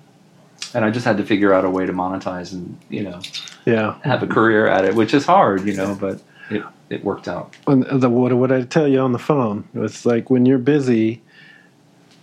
[0.73, 3.19] And I just had to figure out a way to monetize and, you know,
[3.65, 3.95] Yeah.
[4.03, 7.55] have a career at it, which is hard, you know, but it, it worked out.
[7.67, 9.67] And the, what what I tell you on the phone?
[9.73, 11.21] It's like when you're busy,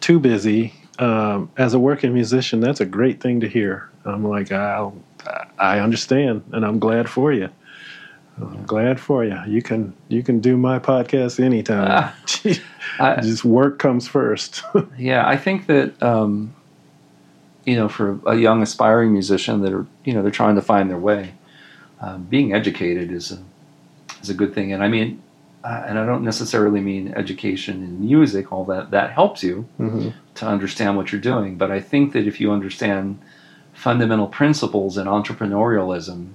[0.00, 0.72] too busy.
[1.00, 3.88] Um, as a working musician, that's a great thing to hear.
[4.04, 4.90] I'm like, I
[5.58, 7.50] I understand, and I'm glad for you.
[8.40, 9.38] I'm glad for you.
[9.46, 12.12] You can you can do my podcast anytime.
[13.00, 14.62] I, Just work comes first.
[14.98, 16.54] yeah, I think that, um,
[17.64, 20.90] you know, for a young aspiring musician that are, you know, they're trying to find
[20.90, 21.34] their way,
[22.00, 23.38] um, being educated is a,
[24.22, 24.72] is a good thing.
[24.72, 25.22] And I mean,
[25.64, 29.62] uh, and I don't necessarily mean education in music, all that, that helps you.
[29.76, 31.56] hmm to understand what you're doing.
[31.56, 33.18] But I think that if you understand
[33.74, 36.28] fundamental principles in entrepreneurialism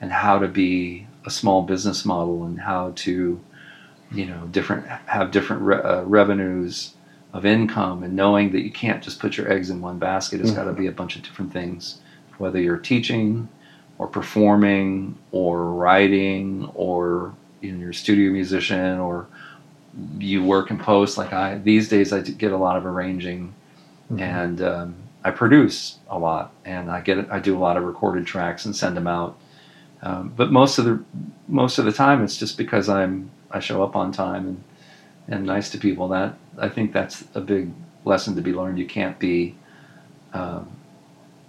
[0.00, 3.40] and how to be a small business model and how to,
[4.12, 6.94] you know, different have different re- uh, revenues
[7.32, 10.40] of income and knowing that you can't just put your eggs in one basket.
[10.40, 11.98] It's got to be a bunch of different things,
[12.38, 13.48] whether you're teaching
[13.98, 19.26] or performing or writing or you know, you're a studio musician or
[20.18, 21.18] you work in post.
[21.18, 23.52] Like I these days I get a lot of arranging
[24.16, 28.26] and um, I produce a lot and I get I do a lot of recorded
[28.26, 29.36] tracks and send them out
[30.02, 31.02] um, but most of the
[31.48, 34.64] most of the time it's just because I'm I show up on time and
[35.28, 36.08] and nice to people.
[36.08, 37.70] That I think that's a big
[38.04, 38.78] lesson to be learned.
[38.78, 39.56] You can't be
[40.32, 40.68] um,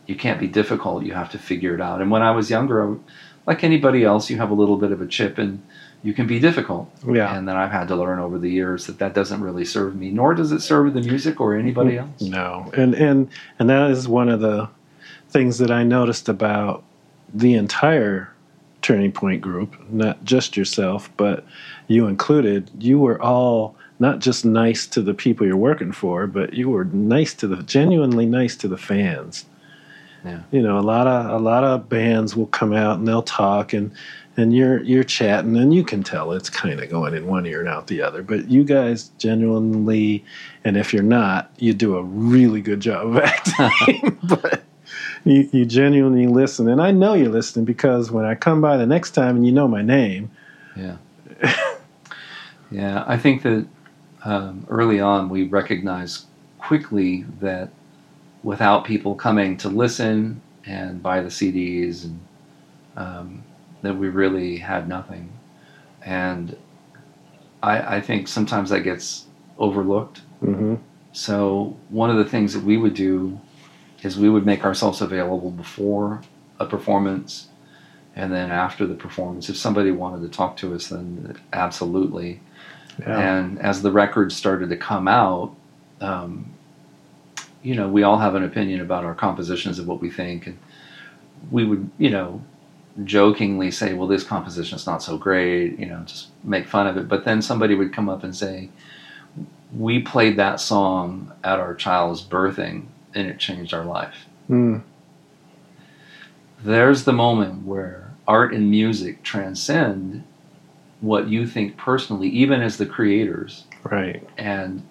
[0.06, 1.04] you can't be difficult.
[1.04, 2.02] You have to figure it out.
[2.02, 2.98] And when I was younger
[3.46, 5.64] like anybody else you have a little bit of a chip and
[6.04, 6.90] you can be difficult.
[7.06, 7.36] Yeah.
[7.36, 10.12] and then I've had to learn over the years that that doesn't really serve me,
[10.12, 12.22] nor does it serve the music or anybody else.
[12.22, 14.70] No, and and and that is one of the
[15.30, 16.84] things that I noticed about
[17.34, 18.32] the entire
[18.82, 21.46] Turning Point group, not just yourself, but
[21.88, 22.70] you included.
[22.80, 26.86] You were all not just nice to the people you're working for, but you were
[26.86, 29.46] nice to the genuinely nice to the fans.
[30.24, 30.42] Yeah.
[30.52, 33.74] You know, a lot of a lot of bands will come out and they'll talk
[33.74, 33.92] and
[34.36, 37.60] and you're you're chatting and you can tell it's kind of going in one ear
[37.60, 38.22] and out the other.
[38.22, 40.24] But you guys genuinely,
[40.64, 44.18] and if you're not, you do a really good job of acting.
[44.24, 44.64] but
[45.24, 48.86] you, you genuinely listen, and I know you're listening because when I come by the
[48.86, 50.30] next time and you know my name,
[50.76, 50.98] Yeah.
[52.72, 53.66] yeah, I think that
[54.26, 56.26] um, early on we recognized
[56.60, 57.70] quickly that
[58.44, 62.20] without people coming to listen and buy the CDs, and
[62.96, 63.44] um,
[63.82, 65.30] that we really had nothing.
[66.06, 66.56] And
[67.64, 69.26] I, I think sometimes that gets
[69.58, 70.22] overlooked.
[70.40, 70.76] hmm
[71.14, 73.40] So one of the things that we would do
[74.04, 76.22] is we would make ourselves available before
[76.60, 77.48] a performance
[78.16, 79.48] and then after the performance.
[79.48, 82.40] If somebody wanted to talk to us, then absolutely.
[83.00, 83.20] yeah.
[83.20, 85.56] And as the records started to come out,
[86.02, 86.52] um,
[87.62, 90.58] you know, we all have an opinion about our compositions of what we think, and
[91.52, 92.42] we would, you know,
[93.04, 96.98] jokingly say, "Well, this composition is not so great," you know, just make fun of
[96.98, 97.08] it.
[97.08, 98.70] But then somebody would come up and say,
[99.76, 102.86] "We played that song at our child's birthing,
[103.18, 104.82] and it changed our life." Mm.
[106.64, 110.24] there's the moment where art and music transcend
[111.02, 113.66] what you think personally, even as the creators.
[113.84, 114.28] Right.
[114.38, 114.88] And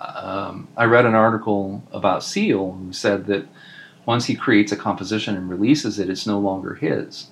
[0.00, 3.46] um, I read an article about Seal who said that
[4.04, 7.28] once he creates a composition and releases it, it's no longer his.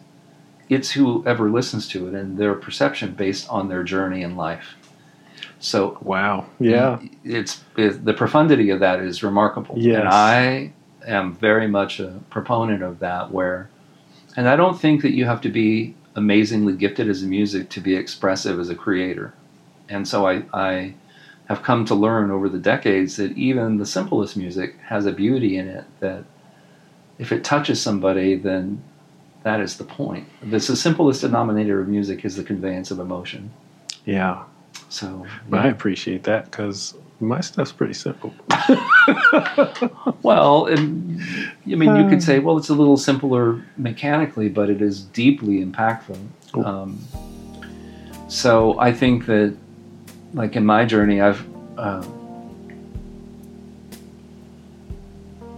[0.68, 4.76] It's whoever listens to it and their perception based on their journey in life.
[5.64, 6.46] So Wow.
[6.60, 6.98] Yeah.
[7.00, 9.76] Mm, it's it, the profundity of that is remarkable.
[9.78, 10.00] Yes.
[10.00, 10.72] And I
[11.06, 13.70] am very much a proponent of that where
[14.36, 17.80] and I don't think that you have to be amazingly gifted as a music to
[17.80, 19.32] be expressive as a creator.
[19.88, 20.94] And so I, I
[21.46, 25.56] have come to learn over the decades that even the simplest music has a beauty
[25.56, 26.24] in it that
[27.18, 28.82] if it touches somebody then
[29.44, 30.28] that is the point.
[30.42, 33.50] This the simplest denominator of music is the conveyance of emotion.
[34.04, 34.44] Yeah.
[34.88, 38.34] So I appreciate that because my stuff's pretty simple.
[40.22, 41.20] Well, and,
[41.70, 45.62] I mean, you could say, well, it's a little simpler mechanically, but it is deeply
[45.62, 46.18] impactful.
[46.52, 46.64] Cool.
[46.64, 46.98] Um,
[48.28, 49.54] so I think that,
[50.32, 51.46] like in my journey, I've
[51.78, 52.02] uh,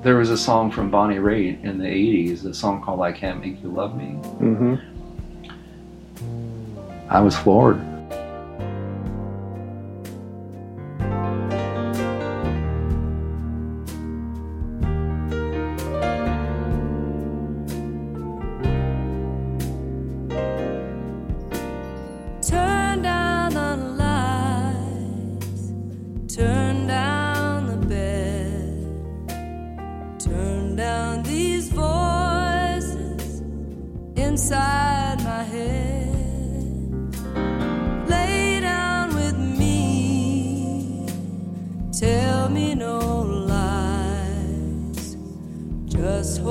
[0.03, 3.41] there was a song from Bonnie Raitt in the '80s, a song called "I Can't
[3.41, 4.75] Make You Love Me." Mm-hmm.
[7.09, 7.81] I was floored.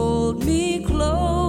[0.05, 1.44] Hold me close.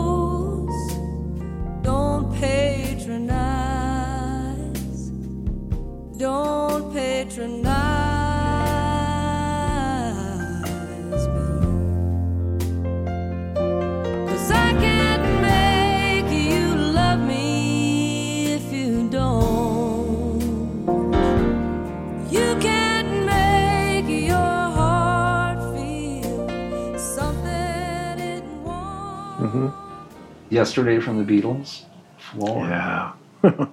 [30.56, 31.82] Yesterday from the Beatles,
[32.16, 32.70] floored.
[32.70, 33.12] Yeah.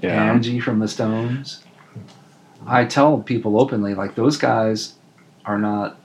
[0.00, 0.32] yeah.
[0.32, 1.62] Angie from the Stones.
[2.66, 4.94] I tell people openly, like those guys
[5.44, 5.96] are not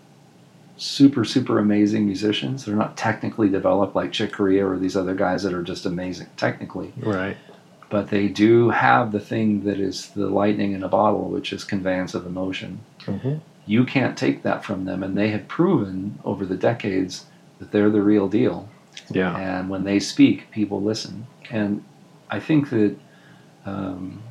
[0.76, 2.66] super super amazing musicians.
[2.66, 6.28] They're not technically developed like Chick Corea or these other guys that are just amazing
[6.38, 6.94] technically.
[6.98, 7.38] Right.
[7.90, 11.64] But they do have the thing that is the lightning in a bottle, which is
[11.64, 12.82] conveyance of emotion.
[13.00, 13.38] Mm-hmm.
[13.66, 17.26] You can't take that from them, and they have proven over the decades
[17.58, 18.70] that they're the real deal
[19.10, 19.38] Yeah.
[19.38, 21.28] and when they speak, people listen.
[21.50, 21.84] And
[22.30, 22.96] I think that
[23.66, 24.22] um,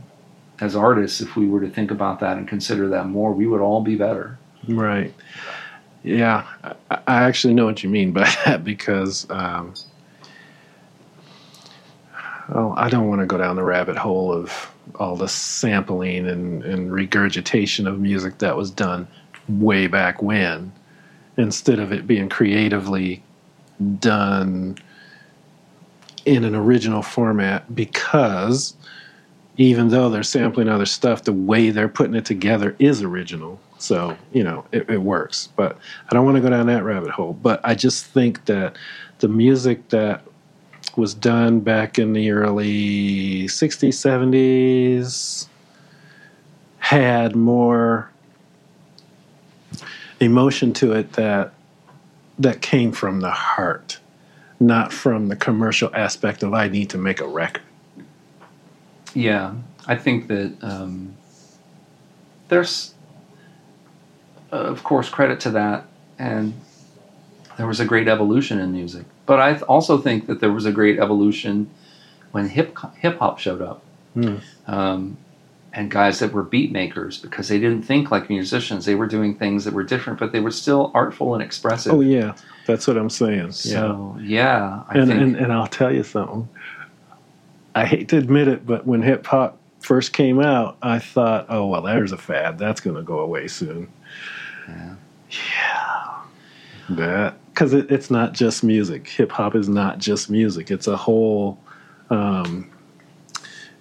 [0.60, 3.60] as artists, if we were to think about that and consider that more, we would
[3.60, 4.38] all be better.
[4.68, 5.14] Right.
[6.02, 9.74] Yeah, I, I actually know what you mean by that because, um,
[12.48, 16.62] well, I don't want to go down the rabbit hole of all the sampling and,
[16.64, 19.08] and regurgitation of music that was done
[19.48, 20.72] way back when,
[21.36, 23.22] instead of it being creatively
[23.98, 24.76] done
[26.24, 28.74] in an original format because
[29.56, 33.58] even though they're sampling other stuff, the way they're putting it together is original.
[33.78, 35.48] So, you know, it, it works.
[35.56, 35.78] But
[36.10, 37.32] I don't want to go down that rabbit hole.
[37.32, 38.76] But I just think that
[39.18, 40.22] the music that
[40.96, 45.46] was done back in the early 60s, 70s
[46.78, 48.10] had more
[50.20, 51.52] emotion to it that
[52.38, 53.98] that came from the heart,
[54.60, 57.62] not from the commercial aspect of I need to make a record.
[59.14, 59.54] Yeah,
[59.86, 61.16] I think that um,
[62.48, 62.94] there's,
[64.52, 65.86] uh, of course, credit to that,
[66.18, 66.52] and
[67.56, 69.06] there was a great evolution in music.
[69.24, 71.70] But I th- also think that there was a great evolution
[72.32, 73.82] when hip hip hop showed up,
[74.66, 75.16] um,
[75.76, 78.86] and guys that were beat makers because they didn't think like musicians.
[78.86, 81.92] They were doing things that were different, but they were still artful and expressive.
[81.92, 82.34] Oh yeah,
[82.66, 83.48] that's what I'm saying.
[83.48, 83.50] yeah.
[83.50, 86.48] So yeah, I and, think and and I'll tell you something.
[87.74, 91.66] I hate to admit it, but when hip hop first came out, I thought, "Oh
[91.66, 92.58] well, there's a fad.
[92.58, 93.92] That's going to go away soon."
[94.66, 94.94] Yeah.
[95.28, 96.22] Yeah,
[96.90, 99.08] that because it, it's not just music.
[99.08, 100.70] Hip hop is not just music.
[100.70, 101.58] It's a whole.
[102.08, 102.70] Um,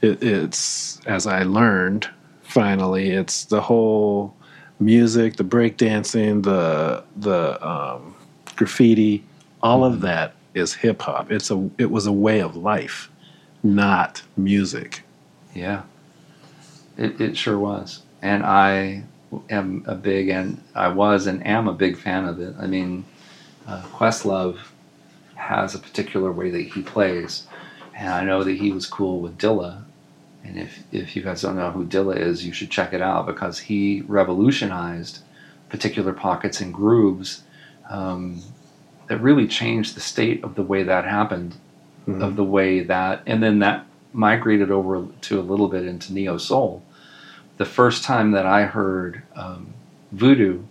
[0.05, 2.09] it, it's as I learned
[2.43, 3.11] finally.
[3.11, 4.35] It's the whole
[4.79, 8.15] music, the breakdancing, the the um,
[8.55, 9.23] graffiti,
[9.61, 11.31] all of that is hip hop.
[11.31, 13.09] It's a it was a way of life,
[13.63, 15.03] not music.
[15.53, 15.83] Yeah,
[16.97, 18.01] it, it sure was.
[18.21, 19.03] And I
[19.49, 22.55] am a big, and I was and am a big fan of it.
[22.59, 23.05] I mean,
[23.67, 24.59] uh, Questlove
[25.35, 27.47] has a particular way that he plays.
[27.93, 29.84] And I know that he was cool with Dilla.
[30.45, 33.25] And if, if you guys don't know who Dilla is, you should check it out
[33.25, 35.19] because he revolutionized
[35.69, 37.43] particular pockets and grooves
[37.89, 38.41] um,
[39.07, 41.55] that really changed the state of the way that happened,
[42.07, 46.37] of the way that, and then that migrated over to a little bit into neo
[46.37, 46.83] soul.
[47.57, 49.73] The first time that I heard um,
[50.11, 50.61] Voodoo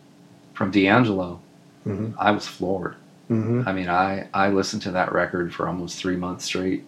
[0.53, 1.41] from D'Angelo,
[1.87, 2.15] Mhm.
[2.19, 2.95] I was floored.
[3.29, 6.85] hmm I mean, I, I listened to that record for almost three months straight.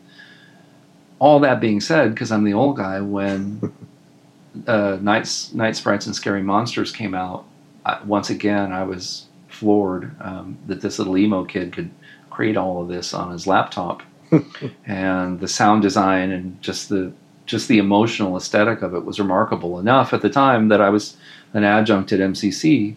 [1.19, 3.73] All that being said, because I'm the old guy, when
[4.67, 7.47] uh, Night, Night Sprites and Scary Monsters came out,
[7.85, 11.91] I, once again, I was floored um, that this little emo kid could
[12.31, 14.03] create all of this on his laptop.
[14.87, 17.13] and the sound design and just the
[17.47, 21.17] just the emotional aesthetic of it was remarkable enough at the time that I was
[21.55, 22.97] an adjunct at MCC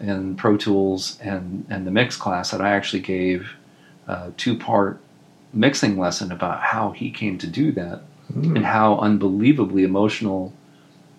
[0.00, 3.50] and Pro Tools and, and the mix class that I actually gave
[4.08, 5.00] a two part
[5.54, 8.02] mixing lesson about how he came to do that
[8.56, 10.52] and how unbelievably emotional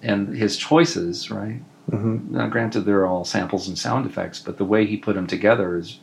[0.02, 1.62] and his choices, right?
[1.90, 5.28] hmm Now, granted, they're all samples and sound effects, but the way he put them
[5.28, 6.00] together is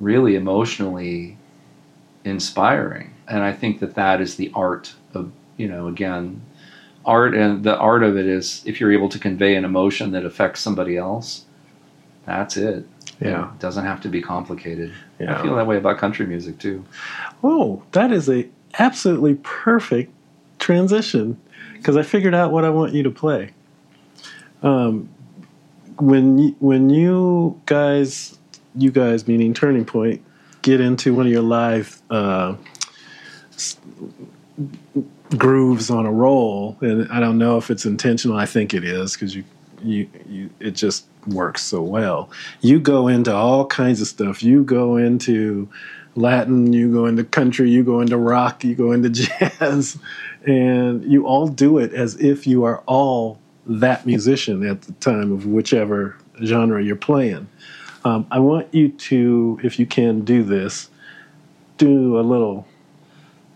[0.00, 1.36] really emotionally
[2.24, 3.12] inspiring.
[3.28, 6.42] And I think that that is the art of, you know, again,
[7.04, 10.24] art and the art of it is if you're able to convey an emotion that
[10.24, 11.44] affects somebody else,
[12.26, 12.86] that's it.
[13.20, 13.52] Yeah.
[13.52, 14.92] It doesn't have to be complicated.
[15.18, 15.38] Yeah.
[15.38, 16.84] I feel that way about country music too.
[17.44, 18.48] Oh, that is a
[18.78, 20.12] absolutely perfect
[20.58, 21.38] transition
[21.74, 23.50] because I figured out what I want you to play.
[24.62, 25.08] Um,
[25.98, 28.38] when y- when you guys,
[28.74, 30.22] you guys meaning Turning Point,
[30.62, 32.54] get into one of your live uh,
[35.36, 38.36] grooves on a roll, and I don't know if it's intentional.
[38.36, 39.44] I think it is because you,
[39.82, 42.30] you, you, it just works so well.
[42.60, 44.42] You go into all kinds of stuff.
[44.42, 45.68] You go into
[46.16, 49.98] Latin, you go into country, you go into rock, you go into jazz,
[50.46, 55.32] and you all do it as if you are all that musician at the time
[55.32, 57.48] of whichever genre you're playing.
[58.04, 60.88] Um, I want you to, if you can do this,
[61.78, 62.66] do a little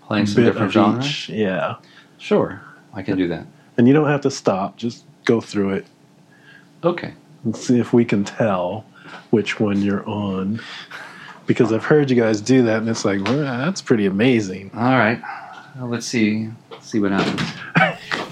[0.03, 1.31] Playing some different genres.
[1.31, 1.77] Yeah.
[2.19, 2.61] Sure,
[2.93, 3.47] I can do that.
[3.79, 5.87] And you don't have to stop, just go through it
[6.85, 7.15] Okay.
[7.45, 8.85] And see if we can tell
[9.31, 10.61] which one you're on.
[11.47, 14.71] Because I've heard you guys do that, and it's like, well, that's pretty amazing.
[14.75, 15.21] All right.
[15.77, 16.49] Well, let's see.
[16.71, 18.21] Let's see what happens.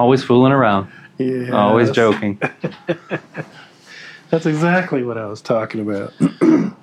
[0.00, 0.90] Always fooling around.
[1.18, 1.50] Yeah.
[1.50, 2.40] Always joking.
[4.30, 6.14] That's exactly what I was talking about.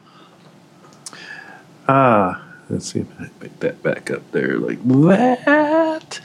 [1.88, 6.20] ah, let's see if I make that back up there like that.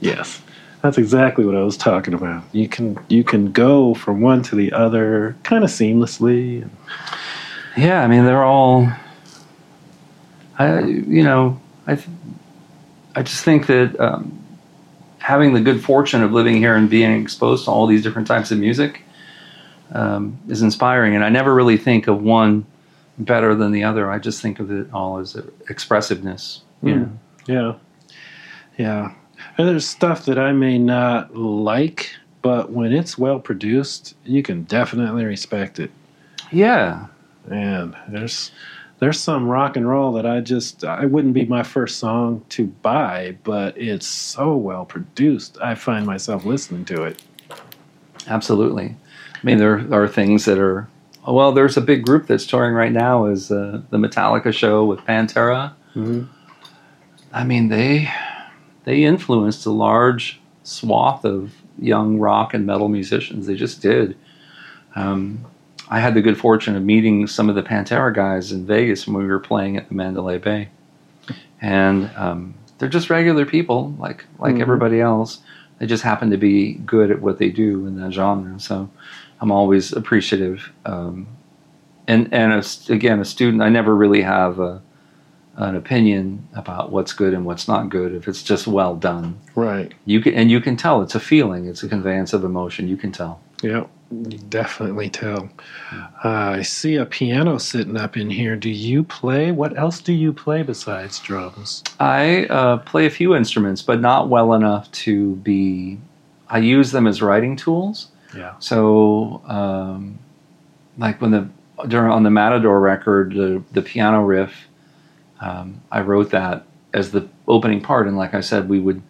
[0.00, 0.40] Yes.
[0.80, 2.44] That's exactly what I was talking about.
[2.52, 6.66] You can you can go from one to the other kind of seamlessly.
[7.76, 8.90] Yeah, I mean they're all.
[10.58, 12.08] I you know I th-
[13.14, 14.37] I just think that um,
[15.28, 18.50] having the good fortune of living here and being exposed to all these different types
[18.50, 19.02] of music
[19.92, 22.64] um, is inspiring, and I never really think of one
[23.18, 24.10] better than the other.
[24.10, 25.36] I just think of it all as
[25.68, 26.62] expressiveness.
[26.80, 27.04] Hmm.
[27.46, 27.74] Yeah.
[28.78, 29.12] Yeah.
[29.58, 32.08] And there's stuff that I may not like,
[32.40, 35.90] but when it's well produced, you can definitely respect it.
[36.50, 37.08] Yeah.
[37.50, 38.50] And there's
[38.98, 42.66] there's some rock and roll that I just I wouldn't be my first song to
[42.66, 45.58] buy, but it's so well produced.
[45.60, 47.22] I find myself listening to it.
[48.26, 48.96] Absolutely.
[49.34, 50.88] I mean, there are things that are.
[51.26, 53.26] Well, there's a big group that's touring right now.
[53.26, 55.72] Is uh, the Metallica show with Pantera?
[55.94, 56.28] Mhm.
[57.32, 58.10] I mean, they
[58.84, 63.46] they influenced a large swath of young rock and metal musicians.
[63.46, 64.16] They just did.
[64.96, 65.44] Um,
[65.90, 69.16] I had the good fortune of meeting some of the Pantera guys in Vegas when
[69.22, 70.68] we were playing at the Mandalay Bay,
[71.60, 74.60] and um, they're just regular people, like like Mhm.
[74.60, 75.40] everybody else.
[75.78, 78.58] They just happen to be good at what they do in that genre.
[78.58, 78.90] So
[79.40, 80.70] I'm always appreciative.
[80.84, 81.26] Um,
[82.06, 84.80] and and as, again, a student, I never really have a,
[85.56, 88.12] an opinion about what's good and what's not good.
[88.14, 89.92] If it's just well done, Right.
[90.04, 91.66] you can and you can tell it's a feeling.
[91.66, 92.88] It's a conveyance of emotion.
[92.88, 93.40] You can tell.
[93.62, 93.88] Yep.
[94.10, 95.50] You definitely tell.
[95.92, 98.56] Uh, I see a piano sitting up in here.
[98.56, 99.52] Do you play?
[99.52, 101.84] What else do you play besides drums?
[102.00, 105.98] I uh, play a few instruments, but not well enough to be.
[106.48, 108.08] I use them as writing tools.
[108.34, 108.58] Yeah.
[108.60, 110.18] So, um,
[110.96, 111.48] like when the
[111.86, 114.68] during on the Matador record, the the piano riff,
[115.40, 119.02] um, I wrote that as the opening part, and like I said, we would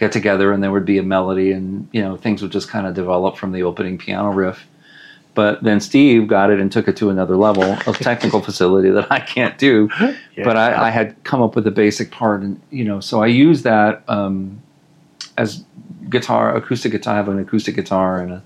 [0.00, 2.86] get together and there would be a melody, and you know things would just kind
[2.86, 4.66] of develop from the opening piano riff.
[5.34, 9.12] But then Steve got it and took it to another level of technical facility that
[9.12, 9.88] I can't do.
[10.44, 13.26] But I, I had come up with a basic part, and you know, so I
[13.26, 14.60] use that um,
[15.36, 15.62] as
[16.08, 17.14] guitar, acoustic guitar.
[17.14, 18.42] I have an acoustic guitar and a,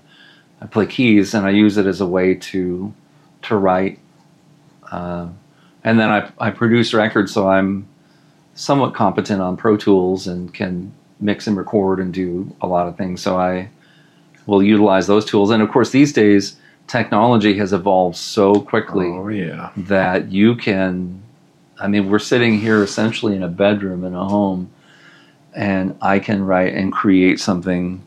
[0.61, 2.93] I play keys, and I use it as a way to
[3.43, 3.97] to write.
[4.91, 5.29] Uh,
[5.83, 7.87] and then I, I produce records, so I'm
[8.55, 10.91] somewhat competent on Pro Tools and can
[11.25, 13.21] mix and record and do a lot of things.
[13.21, 13.69] So I
[14.45, 15.49] will utilize those tools.
[15.51, 16.55] And of course, these days
[16.87, 19.71] technology has evolved so quickly Oh yeah.
[19.75, 21.19] that you can
[21.79, 24.69] i mean we're sitting here essentially in a bedroom in a home
[25.55, 28.03] and i can write and create something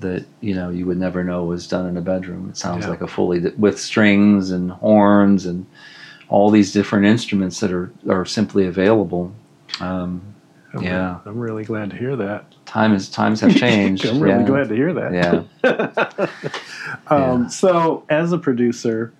[0.00, 2.90] that you know you would never know was done in a bedroom it sounds Yeah.
[2.92, 5.66] like a fully with strings and horns and
[6.30, 9.30] all these different instruments that are are simply available
[9.80, 10.22] um,
[10.72, 11.18] I'm Yeah.
[11.26, 12.51] I'm really glad to hear that.
[12.72, 14.46] Time is times have changed I'm really yeah.
[14.46, 15.12] glad to hear that.
[15.12, 16.26] yeah
[17.08, 17.46] Um, Yeah.
[17.48, 19.12] So, as a producer,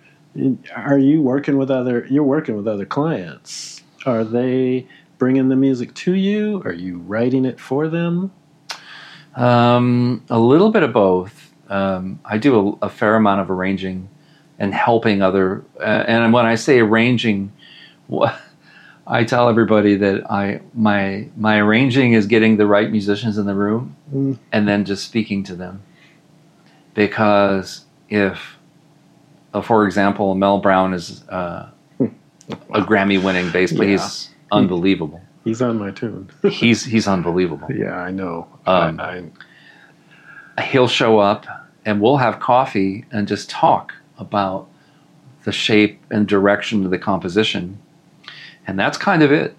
[0.75, 2.07] are you working with other?
[2.09, 3.83] You're working with other clients.
[4.05, 4.87] Are they
[5.19, 6.61] bringing the music to you?
[6.65, 8.31] Are you writing it for them?
[9.35, 11.53] Um, a little bit of both.
[11.69, 14.09] Um, I do a, a fair amount of arranging
[14.59, 15.63] and helping other.
[15.79, 17.51] Uh, and when I say arranging,
[18.07, 18.35] wha-
[19.05, 23.55] I tell everybody that I my my arranging is getting the right musicians in the
[23.55, 24.37] room Mm.
[24.51, 25.81] and then just speaking to them.
[26.93, 28.57] Because if,
[29.53, 32.07] uh, for example, Mel Brown is uh, a
[32.81, 35.21] Grammy-winning bass player, he's unbelievable.
[35.43, 36.29] He's on my tune.
[36.49, 37.67] He's he's unbelievable.
[37.69, 38.47] yeah, I know.
[38.65, 39.23] Um, I,
[40.57, 41.45] I, he'll show up
[41.85, 44.69] and we'll have coffee and just talk about
[45.43, 47.77] the shape and direction of the composition.
[48.67, 49.55] And that's kind of it.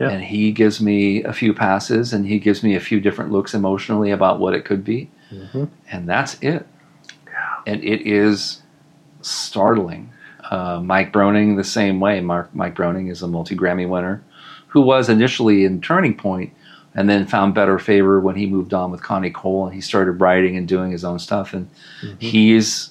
[0.00, 0.10] Yeah.
[0.10, 3.54] And he gives me a few passes and he gives me a few different looks
[3.54, 5.10] emotionally about what it could be.
[5.32, 5.68] Mhm.
[5.90, 6.66] And that's it.
[7.66, 8.62] And it is
[9.20, 10.10] startling.
[10.50, 12.20] Uh, Mike Broning, the same way.
[12.20, 14.22] Mark, Mike Broning is a multi Grammy winner
[14.68, 16.52] who was initially in Turning Point
[16.94, 20.12] and then found better favor when he moved on with Connie Cole and he started
[20.20, 21.54] writing and doing his own stuff.
[21.54, 21.68] And
[22.18, 22.90] he's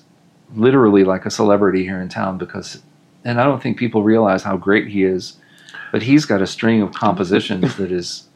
[0.55, 2.81] literally like a celebrity here in town because,
[3.25, 5.37] and I don't think people realize how great he is,
[5.91, 8.27] but he's got a string of compositions that is,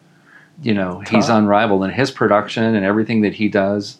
[0.61, 1.83] you know, he's unrivaled.
[1.83, 3.97] And his production and everything that he does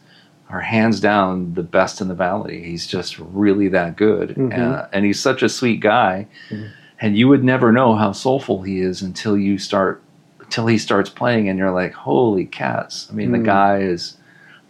[0.50, 2.64] are hands down the best in the valley.
[2.64, 4.36] He's just really that good.
[4.36, 4.58] Mhm.
[4.58, 6.28] Uh, and he's such a sweet guy.
[6.52, 6.70] Mhm.
[7.02, 10.02] And you would never know how soulful he is until you start,
[10.40, 13.08] until he starts playing, and you're like, holy cats.
[13.12, 13.46] I mean, the Mm.
[13.46, 14.18] guy is,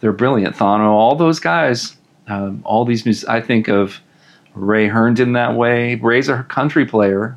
[0.00, 0.56] they're brilliant.
[0.56, 4.00] Thano, all those guys, um, all these, mus- I think of
[4.54, 5.94] Ray Herndon that way.
[5.96, 7.36] Ray's a country player,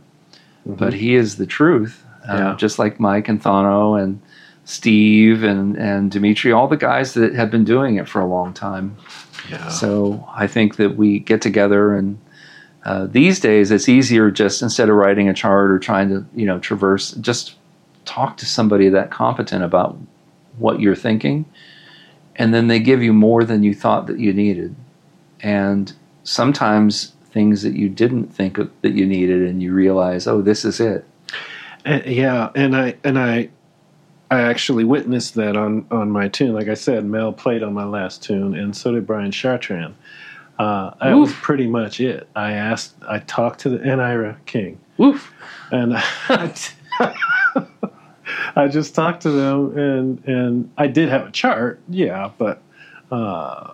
[0.77, 2.05] but he is the truth.
[2.27, 2.55] Uh, Yeah.
[2.57, 4.21] Just like Mike and Thano and
[4.65, 8.53] Steve and, and Dimitri, all the guys that have been doing it for a long
[8.53, 8.97] time.
[9.49, 9.67] yeah.
[9.69, 12.19] So I think that we get together and
[12.85, 16.45] uh, these days it's easier just instead of writing a chart or trying to you
[16.45, 17.55] know traverse, just
[18.05, 19.97] talk to somebody that competent about
[20.57, 21.45] what you're thinking,
[22.37, 24.75] and then they give you more than you thought that you needed,
[25.41, 25.93] and
[26.23, 30.65] sometimes things that you didn't think of, that you needed, and you realize, oh, this
[30.65, 31.05] is it.
[31.85, 33.49] Uh, yeah, and I and I
[34.31, 36.53] I actually witnessed that on on my tune.
[36.53, 39.93] Like I said, Mel played on my last tune, and so did Brian Chartrand.
[40.59, 42.27] Uh, that was pretty much it.
[42.35, 45.31] I asked, I talked to the and Ira King, Woof.
[45.71, 46.53] and I,
[48.57, 52.61] I just talked to them, and and I did have a chart, yeah, but
[53.09, 53.71] uh,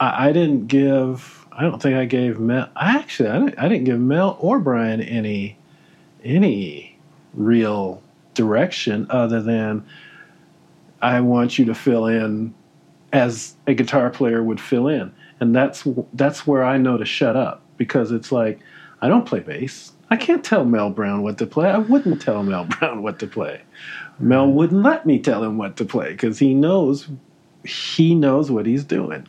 [0.00, 1.39] I, I didn't give.
[1.52, 2.68] I don't think I gave Mel.
[2.76, 5.56] Actually, I didn't, I didn't give Mel or Brian any
[6.22, 6.98] any
[7.34, 8.02] real
[8.34, 9.84] direction other than
[11.02, 12.54] I want you to fill in
[13.12, 17.36] as a guitar player would fill in, and that's that's where I know to shut
[17.36, 18.60] up because it's like
[19.00, 19.92] I don't play bass.
[20.10, 21.70] I can't tell Mel Brown what to play.
[21.70, 23.62] I wouldn't tell Mel Brown what to play.
[24.18, 27.08] Mel wouldn't let me tell him what to play because he knows
[27.64, 29.26] he knows what he's doing.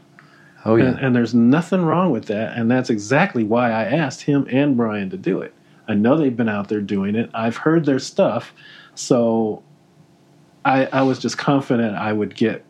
[0.66, 0.86] Oh yeah.
[0.86, 2.58] And, and there's nothing wrong with that.
[2.58, 5.54] And that's exactly why I asked him and Brian to do it.
[5.88, 7.30] I know they've been out there doing it.
[7.34, 8.54] I've heard their stuff.
[8.96, 9.64] So
[10.64, 12.64] I, I was just confident I would get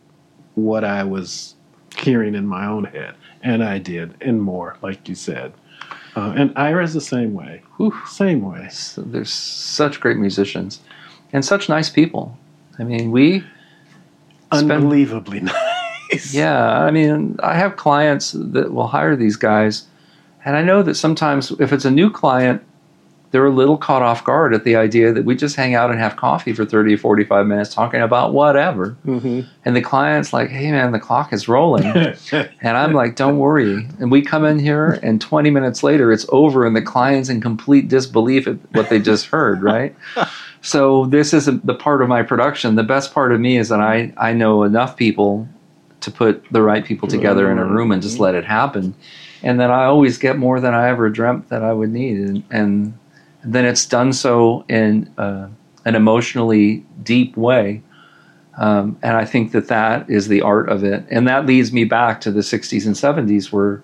[0.54, 1.54] what I was
[1.96, 3.14] hearing in my own head.
[3.42, 5.52] And I did, and more, like you said.
[6.14, 7.62] Uh, and Ira's the same way.
[7.76, 7.94] Whew.
[8.06, 8.68] Same way.
[8.70, 10.80] So there's such great musicians
[11.32, 12.38] and such nice people.
[12.78, 13.44] I mean, we
[14.52, 15.40] spend Unbelievably
[16.30, 19.86] Yeah, I mean, I have clients that will hire these guys,
[20.44, 22.62] and I know that sometimes if it's a new client,
[23.30, 25.98] they're a little caught off guard at the idea that we just hang out and
[25.98, 28.94] have coffee for 30 or 45 minutes talking about whatever.
[29.06, 29.46] Mhm.
[29.64, 31.84] And the client's like, hey, man, the clock is rolling.
[32.32, 33.88] and I'm like, don't worry.
[33.98, 37.40] And we come in here, and 20 minutes later, it's over, and the client's in
[37.40, 39.96] complete disbelief at what they just heard, right?
[40.64, 42.76] So this isn't the part of my production.
[42.76, 45.48] The best part of me is that I, I know enough people
[46.02, 48.94] to put the right people together in a room and just let it happen.
[49.42, 52.18] And then I always get more than I ever dreamt that I would need.
[52.18, 52.94] And, and
[53.44, 55.48] then it's done so in uh,
[55.84, 57.82] an emotionally deep way.
[58.58, 61.04] Um, and I think that that is the art of it.
[61.10, 63.82] And that leads me back to the 60s and 70s where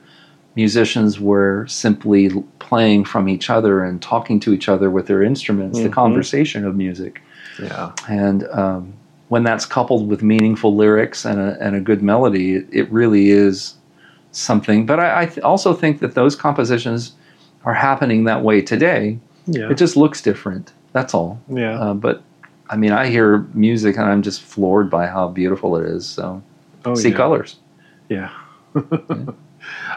[0.56, 5.78] musicians were simply playing from each other and talking to each other with their instruments,
[5.80, 5.92] the Mhm.
[5.92, 7.22] conversation of music.
[7.62, 7.92] Yeah.
[8.08, 8.92] And um,
[9.28, 13.30] when that's coupled with meaningful lyrics and a, and a good melody, it, it really
[13.30, 13.74] is
[14.32, 14.86] something.
[14.86, 17.12] But I, I th- also think that those compositions
[17.64, 19.18] are happening that way today.
[19.46, 19.70] Yeah.
[19.70, 20.72] It just looks different.
[20.92, 21.40] That's all.
[21.48, 21.78] yeah.
[21.78, 22.22] Uh, but
[22.70, 26.06] I mean, I hear music and I'm just floored by how beautiful it is.
[26.06, 26.42] So
[26.84, 27.16] oh, see yeah.
[27.16, 27.56] colors.
[28.08, 28.30] Yeah.
[28.74, 29.28] I,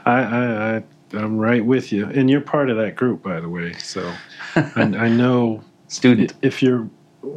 [0.06, 2.06] I, I, I'm right with you.
[2.08, 3.74] And you're part of that group, by the way.
[3.74, 4.14] So
[4.56, 6.34] I, I know Student.
[6.42, 6.90] if you're,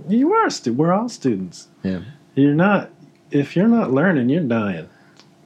[0.09, 1.69] you are, a stu- we're all students.
[1.83, 2.01] Yeah.
[2.35, 2.91] You're not,
[3.31, 4.89] if you're not learning, you're dying.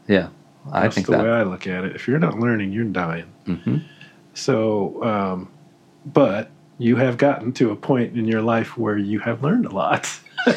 [0.06, 0.28] Yeah.
[0.70, 1.24] I That's think the that.
[1.24, 1.94] way I look at it.
[1.96, 3.26] If you're not learning, you're dying.
[3.46, 3.78] hmm
[4.34, 5.48] So, um,
[6.06, 9.70] but you have gotten to a point in your life where you have learned a
[9.70, 10.08] lot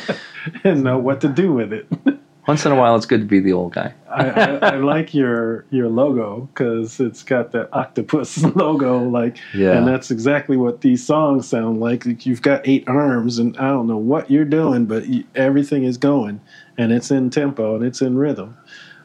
[0.63, 1.87] and know what to do with it.
[2.47, 3.93] Once in a while, it's good to be the old guy.
[4.09, 9.77] I, I, I like your your logo because it's got that octopus logo, like, Yeah.
[9.77, 12.05] and that's exactly what these songs sound like.
[12.05, 15.83] Like, You've got eight arms, and I don't know what you're doing, but you, everything
[15.83, 16.41] is going,
[16.77, 18.57] and it's in tempo and it's in rhythm.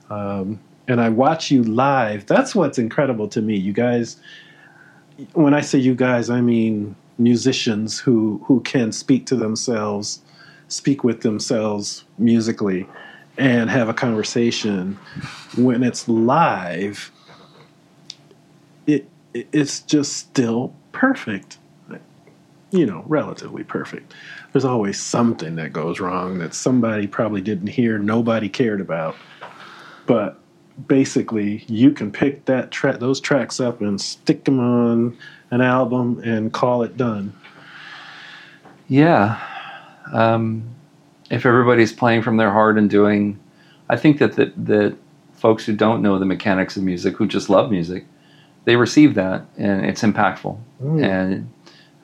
[0.09, 0.59] Um,
[0.89, 2.27] and I watch you live.
[2.27, 3.57] That's what's incredible to me.
[3.57, 4.17] You guys,
[5.35, 10.21] when I say you guys, I mean musicians who who can speak to themselves,
[10.69, 12.87] speak with themselves musically,
[13.39, 14.99] and have a conversation.
[15.57, 17.11] When it's live,
[18.87, 21.59] it it- it's just still perfect.
[22.73, 24.13] You know, relatively perfect.
[24.53, 29.15] There's always something that goes wrong that somebody probably didn't hear, nobody cared about.
[30.07, 30.39] But
[30.89, 35.17] basically, you can pick that track, those tracks up, and stick them on
[35.53, 37.33] an album and call it done.
[38.89, 39.39] Yeah.
[40.13, 40.65] Um,
[41.31, 43.39] if everybody's playing from their heart and doing,
[43.89, 44.97] I think that that that
[45.35, 48.07] folks who don't know the mechanics of music, who just love music,
[48.65, 50.59] they receive that and it's impactful.
[50.83, 51.05] Mm.
[51.05, 51.53] And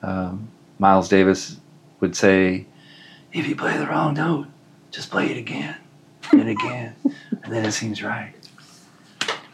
[0.01, 0.47] um,
[0.79, 1.57] Miles Davis
[1.99, 2.65] would say,
[3.31, 4.47] "If you play the wrong note,
[4.91, 5.75] just play it again
[6.31, 6.95] and again,
[7.43, 8.33] and then it seems right."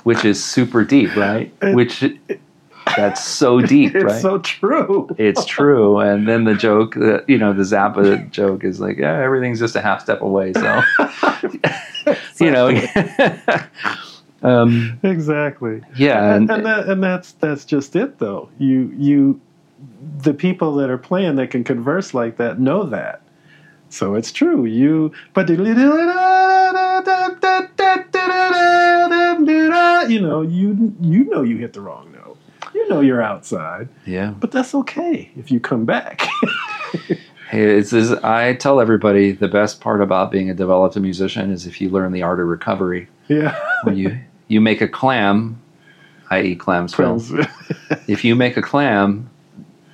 [0.03, 1.53] Which is super deep, right?
[1.61, 2.03] Which
[2.95, 4.21] that's so deep, It's right?
[4.21, 5.09] so true.
[5.17, 5.99] it's true.
[5.99, 9.75] And then the joke, that you know, the Zappa joke is like, yeah, everything's just
[9.75, 10.53] a half step away.
[10.53, 10.81] So,
[12.39, 12.69] you know,
[14.43, 15.81] um, exactly.
[15.95, 19.39] yeah, and, and, that, and that's that's just it though you you
[20.21, 23.21] the people that are playing that can converse like that know that
[23.89, 25.57] so it's true you but you
[30.19, 32.08] know you you know you hit the wrong
[32.79, 36.27] you know you're outside yeah, but that's okay if you come back
[37.49, 41.65] Hey, it's, is I tell everybody the best part about being a developed musician is
[41.65, 43.07] if you learn the art of recovery.
[43.27, 43.57] Yeah.
[43.85, 44.19] When you
[44.49, 45.59] you make a clam,
[46.29, 47.49] i.e., Clamsville.
[48.07, 49.31] if you make a clam,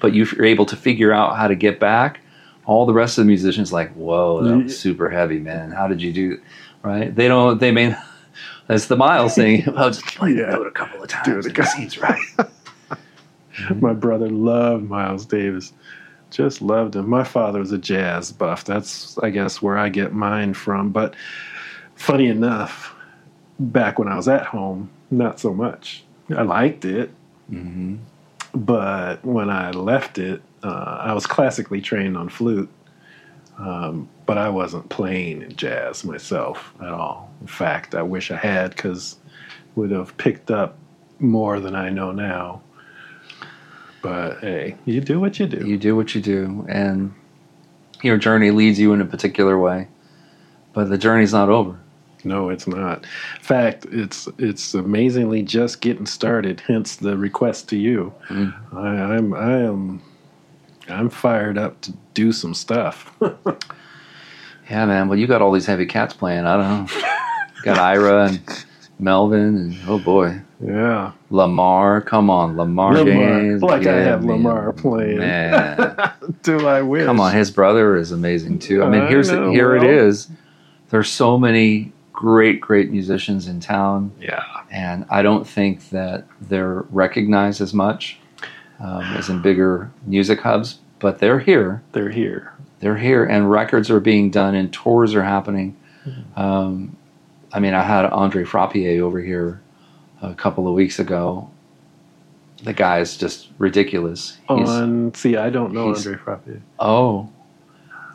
[0.02, 2.20] but you're able to figure out how to get back,
[2.66, 5.72] all the rest of the musicians like, whoa, that was super heavy, man.
[5.72, 6.42] How did you do?
[6.84, 7.16] Right?
[7.16, 7.58] They don't.
[7.62, 7.96] They may.
[8.68, 9.64] That's the Miles thing.
[9.78, 10.50] I'll just play the Yeah.
[10.50, 11.26] note a couple of times.
[11.26, 12.20] Do it and it seems right.
[13.76, 15.74] My brother loved Miles Davis.
[16.32, 17.10] Just loved him.
[17.10, 18.66] My father was a jazz buff.
[18.66, 20.90] That's, I guess, where I get mine from.
[20.92, 21.16] But
[21.96, 22.94] funny enough,
[23.60, 26.04] back when I was at home, not so much.
[26.36, 27.12] I liked it.
[27.50, 27.98] hmm
[28.54, 32.70] But when I left it, uh, I was classically trained on flute.
[33.58, 37.32] Um, but I wasn't playing jazz myself at all.
[37.40, 39.18] In fact, I wish I had because
[39.76, 40.78] would have picked up
[41.20, 42.62] more than I know now.
[44.06, 45.66] But hey, you do what you do.
[45.68, 47.14] You do what you do, and
[48.04, 49.88] your journey leads you in a particular way,
[50.74, 51.80] but the journey's not over.
[52.24, 53.04] No, it's not.
[53.38, 56.62] In fact, it's it's amazingly just getting started.
[56.68, 58.14] Hence the request to you.
[58.30, 58.54] Mm.
[58.74, 60.02] I, I'm I am
[60.88, 63.12] I'm fired up to do some stuff.
[64.70, 65.08] Yeah, man.
[65.08, 66.46] Well, you got all these heavy cats playing.
[66.46, 67.02] I don't know.
[67.64, 68.66] got Ira and
[68.98, 72.02] Melvin, and oh boy, yeah, Lamar.
[72.02, 73.42] Come on, Lamar, Lamar.
[73.42, 73.62] James.
[73.62, 75.20] Like I have Lamar playing.
[75.20, 77.06] Man, do I wish?
[77.06, 77.34] come on.
[77.34, 78.84] His brother is amazing too.
[78.84, 80.08] I mean, I here's know, here it well.
[80.08, 80.30] is.
[80.90, 84.12] There's so many great, great musicians in town.
[84.20, 88.20] Yeah, and I don't think that they're recognized as much
[88.80, 90.80] um, as in bigger music hubs.
[91.00, 91.84] But they're here.
[91.92, 92.54] they're here.
[92.80, 95.76] They're here, and records are being done, and tours are happening.
[96.06, 96.40] Mm-hmm.
[96.40, 96.98] Um,
[97.52, 99.62] I mean, I had Andre Frappier over here
[100.32, 101.50] a couple of weeks ago.
[102.64, 104.38] The guy is just ridiculous.
[104.50, 106.62] Oh, he's, On see, I don't know Andre Frappier.
[106.80, 107.30] oh,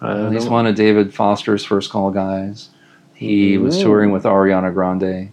[0.00, 2.70] I he's one of David Foster's first call guys.
[3.14, 3.64] He mm-hmm.
[3.64, 5.30] was touring with Ariana Grande.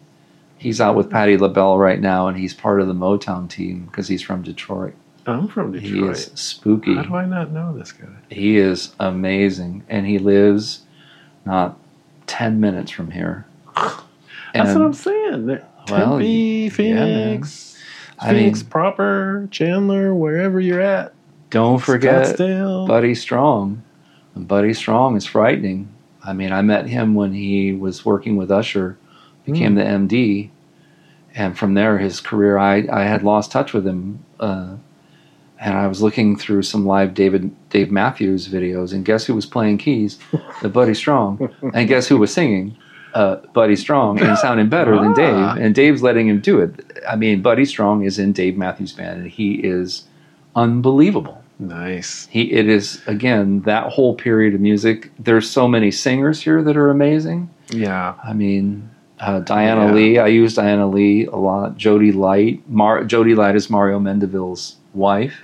[0.57, 4.07] He's out with Patti LaBelle right now, and he's part of the Motown team because
[4.07, 4.93] he's from Detroit.
[5.25, 5.93] I'm from Detroit.
[5.93, 6.95] He is spooky.
[6.95, 8.07] How do I not know this guy?
[8.29, 10.81] He is amazing, and he lives
[11.45, 11.77] not
[12.25, 13.45] ten minutes from here.
[13.75, 15.45] That's And, what I'm saying.
[15.45, 16.69] There- well, Tempe, yeah.
[16.69, 17.77] Phoenix,
[18.19, 21.13] I mean, Phoenix proper, Chandler, wherever you're at.
[21.49, 22.87] don't forget Scottsdale.
[22.87, 23.83] Buddy Strong.
[24.35, 25.89] Buddy Strong is frightening.
[26.23, 28.97] I mean, I met him when he was working with Usher,
[29.45, 29.77] became Hmm.
[29.77, 30.49] the MD,
[31.35, 32.57] and from there, his career.
[32.57, 34.75] I I had lost touch with him, uh,
[35.59, 39.45] and I was looking through some live David Dave Matthews videos, and guess who was
[39.45, 40.19] playing keys?
[40.61, 42.75] The Buddy Strong, and guess who was singing?
[43.13, 45.55] Uh, Buddy Strong, and sounding better than Dave, Ah.
[45.59, 46.71] and Dave's letting him do it.
[47.09, 50.03] I mean, Buddy Strong is in Dave Matthews Band, and he is
[50.55, 52.27] unbelievable Nice.
[52.31, 56.75] he it is again that whole period of music there's so many singers here that
[56.77, 58.13] are amazing Yeah.
[58.23, 58.89] i mean
[59.19, 59.93] uh, diana Yeah.
[59.93, 64.77] lee i use diana lee a lot jody light Mar- jody light is mario mendeville's
[64.93, 65.41] wife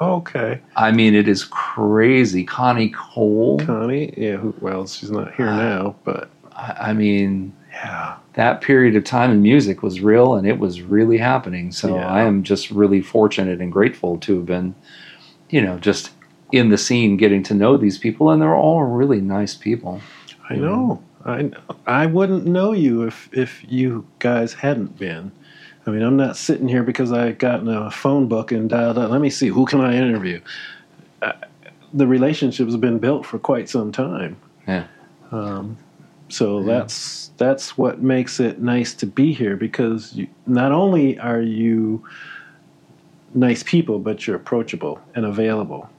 [0.00, 0.60] Okay.
[0.76, 4.12] i mean it is crazy connie cole Connie.
[4.16, 4.36] Yeah.
[4.36, 5.56] Who, well, she's not here Ah.
[5.56, 6.28] now, but
[6.64, 8.16] I, I mean yeah.
[8.34, 12.06] that period of time in music was real and it was really happening so Yeah.
[12.08, 14.74] i am just really fortunate and grateful to have been
[15.50, 16.10] you know just
[16.52, 20.00] in the scene getting to know these people and they're all really nice people
[20.48, 21.02] I know.
[21.24, 21.58] I know.
[21.86, 25.32] I wouldn't know you if if you guys hadn't been.
[25.86, 28.98] I mean, I'm not sitting here because I got in a phone book and dialed
[28.98, 29.10] up.
[29.10, 30.40] Let me see who can I interview.
[31.22, 31.32] Uh,
[31.92, 34.36] the relationship's been built for quite some time.
[34.66, 34.86] Yeah.
[35.30, 35.78] Um,
[36.28, 41.40] so that's that's what makes it nice to be here because you, not only are
[41.40, 42.04] you
[43.34, 45.90] nice people, but you're approachable and available.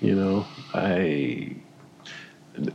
[0.00, 1.56] You know, I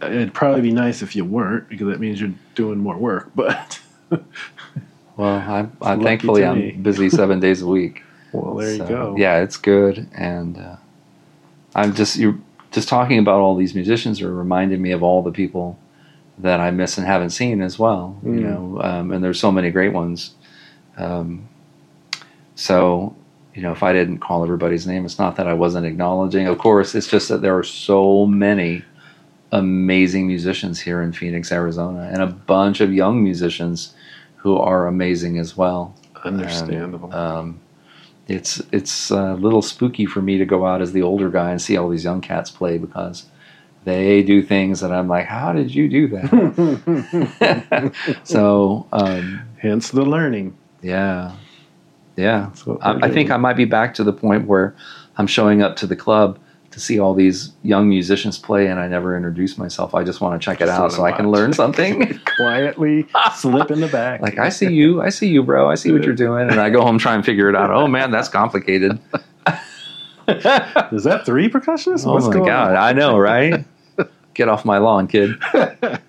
[0.01, 3.31] it'd probably be nice if you weren't because that means you're doing more work.
[3.35, 3.79] But
[5.17, 8.03] Well, I, I thankfully I'm busy seven days a week.
[8.31, 9.15] well, there So, you go.
[9.17, 10.75] Yeah, it's good, and uh,
[11.75, 12.37] I'm just you're
[12.71, 15.77] just talking about all these musicians are reminding me of all the people
[16.39, 18.17] that I miss and haven't seen as well.
[18.23, 18.41] You Mm.
[18.41, 20.31] know, um, and there's so many great ones.
[20.97, 21.47] Um,
[22.55, 23.15] so,
[23.53, 26.47] you know, if I didn't call everybody's name, it's not that I wasn't acknowledging.
[26.47, 28.83] Of course, it's just that there are so many
[29.51, 33.93] amazing musicians here in Phoenix, Arizona, and a bunch of young musicians
[34.37, 35.95] who are amazing as well.
[36.23, 37.11] Understandable.
[37.11, 37.59] And, um,
[38.27, 41.61] it's it's a little spooky for me to go out as the older guy and
[41.61, 43.25] see all these young cats play because
[43.85, 47.93] they do things that I'm like, how did you do that?
[48.23, 50.55] so um, Hence the learning.
[50.81, 51.35] yeah,
[52.15, 52.49] yeah.
[52.81, 53.31] I, I think.
[53.31, 54.75] I might be back to the point where
[55.17, 56.39] I'm showing up to the club
[56.71, 59.93] to see all these young musicians play, and I never introduce myself.
[59.93, 62.19] I just want to check it out So so I can learn something.
[62.37, 64.21] Quietly slip in the back.
[64.21, 65.69] like I see you, I see you, bro.
[65.69, 67.69] I see what you're doing, and I go home try and figure it out.
[67.71, 68.99] Oh man, that's complicated.
[70.27, 72.05] Is that three percussionists?
[72.07, 72.77] Oh What's my god, on?
[72.77, 73.65] I know, right?
[74.33, 75.35] Get off my lawn, kid.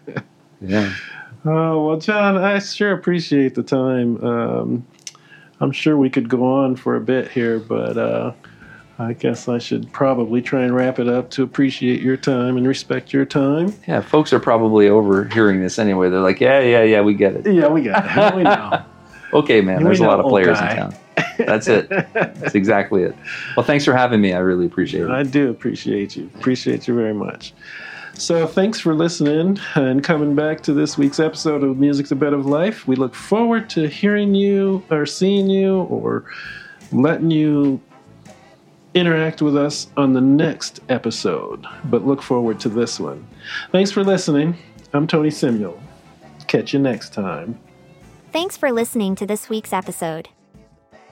[0.60, 0.94] Yeah.
[1.44, 4.22] Oh well, John, I sure appreciate the time.
[4.24, 4.86] Um,
[5.60, 8.32] I'm sure we could go on for a bit here, but uh,
[8.98, 12.66] I guess I should probably try and wrap it up to appreciate your time and
[12.66, 13.74] respect your time.
[13.86, 16.08] Yeah, folks are probably overhearing this anyway.
[16.08, 17.52] They're like, yeah, yeah, yeah, we get it.
[17.52, 18.36] Yeah, we got it.
[18.36, 18.82] We know.
[19.34, 20.70] Okay, man, We there's a lot of players guy.
[20.70, 20.94] in town.
[21.38, 21.88] That's it.
[21.88, 23.16] That's exactly it.
[23.56, 24.32] Well, thanks for having me.
[24.32, 25.10] I really appreciate it.
[25.10, 26.30] I do appreciate you.
[26.36, 27.52] Appreciate you very much.
[28.16, 32.32] So, thanks for listening and coming back to this week's episode of Music the Bed
[32.32, 32.86] of Life.
[32.86, 36.24] We look forward to hearing you or seeing you or
[36.92, 37.80] letting you
[38.94, 41.66] interact with us on the next episode.
[41.86, 43.26] But look forward to this one.
[43.72, 44.56] Thanks for listening.
[44.92, 45.80] I'm Tony Simuel.
[46.46, 47.58] Catch you next time.
[48.32, 50.28] Thanks for listening to this week's episode.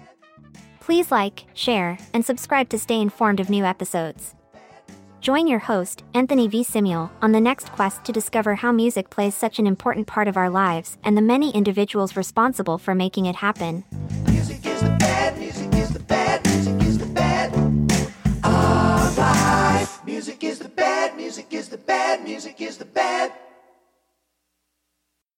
[0.90, 4.34] Please like, share, and subscribe to stay informed of new episodes.
[5.22, 6.64] Join your host, Anthony V.
[6.64, 10.36] Simuel, on the next quest to discover how music plays such an important part of
[10.36, 13.84] our lives and the many individuals responsible for making it happen.
[14.32, 17.56] Music is the bad, music is the bad, music is the bad
[19.16, 20.06] life.
[20.08, 23.32] Music is the bad, music is the bad, music is the bad.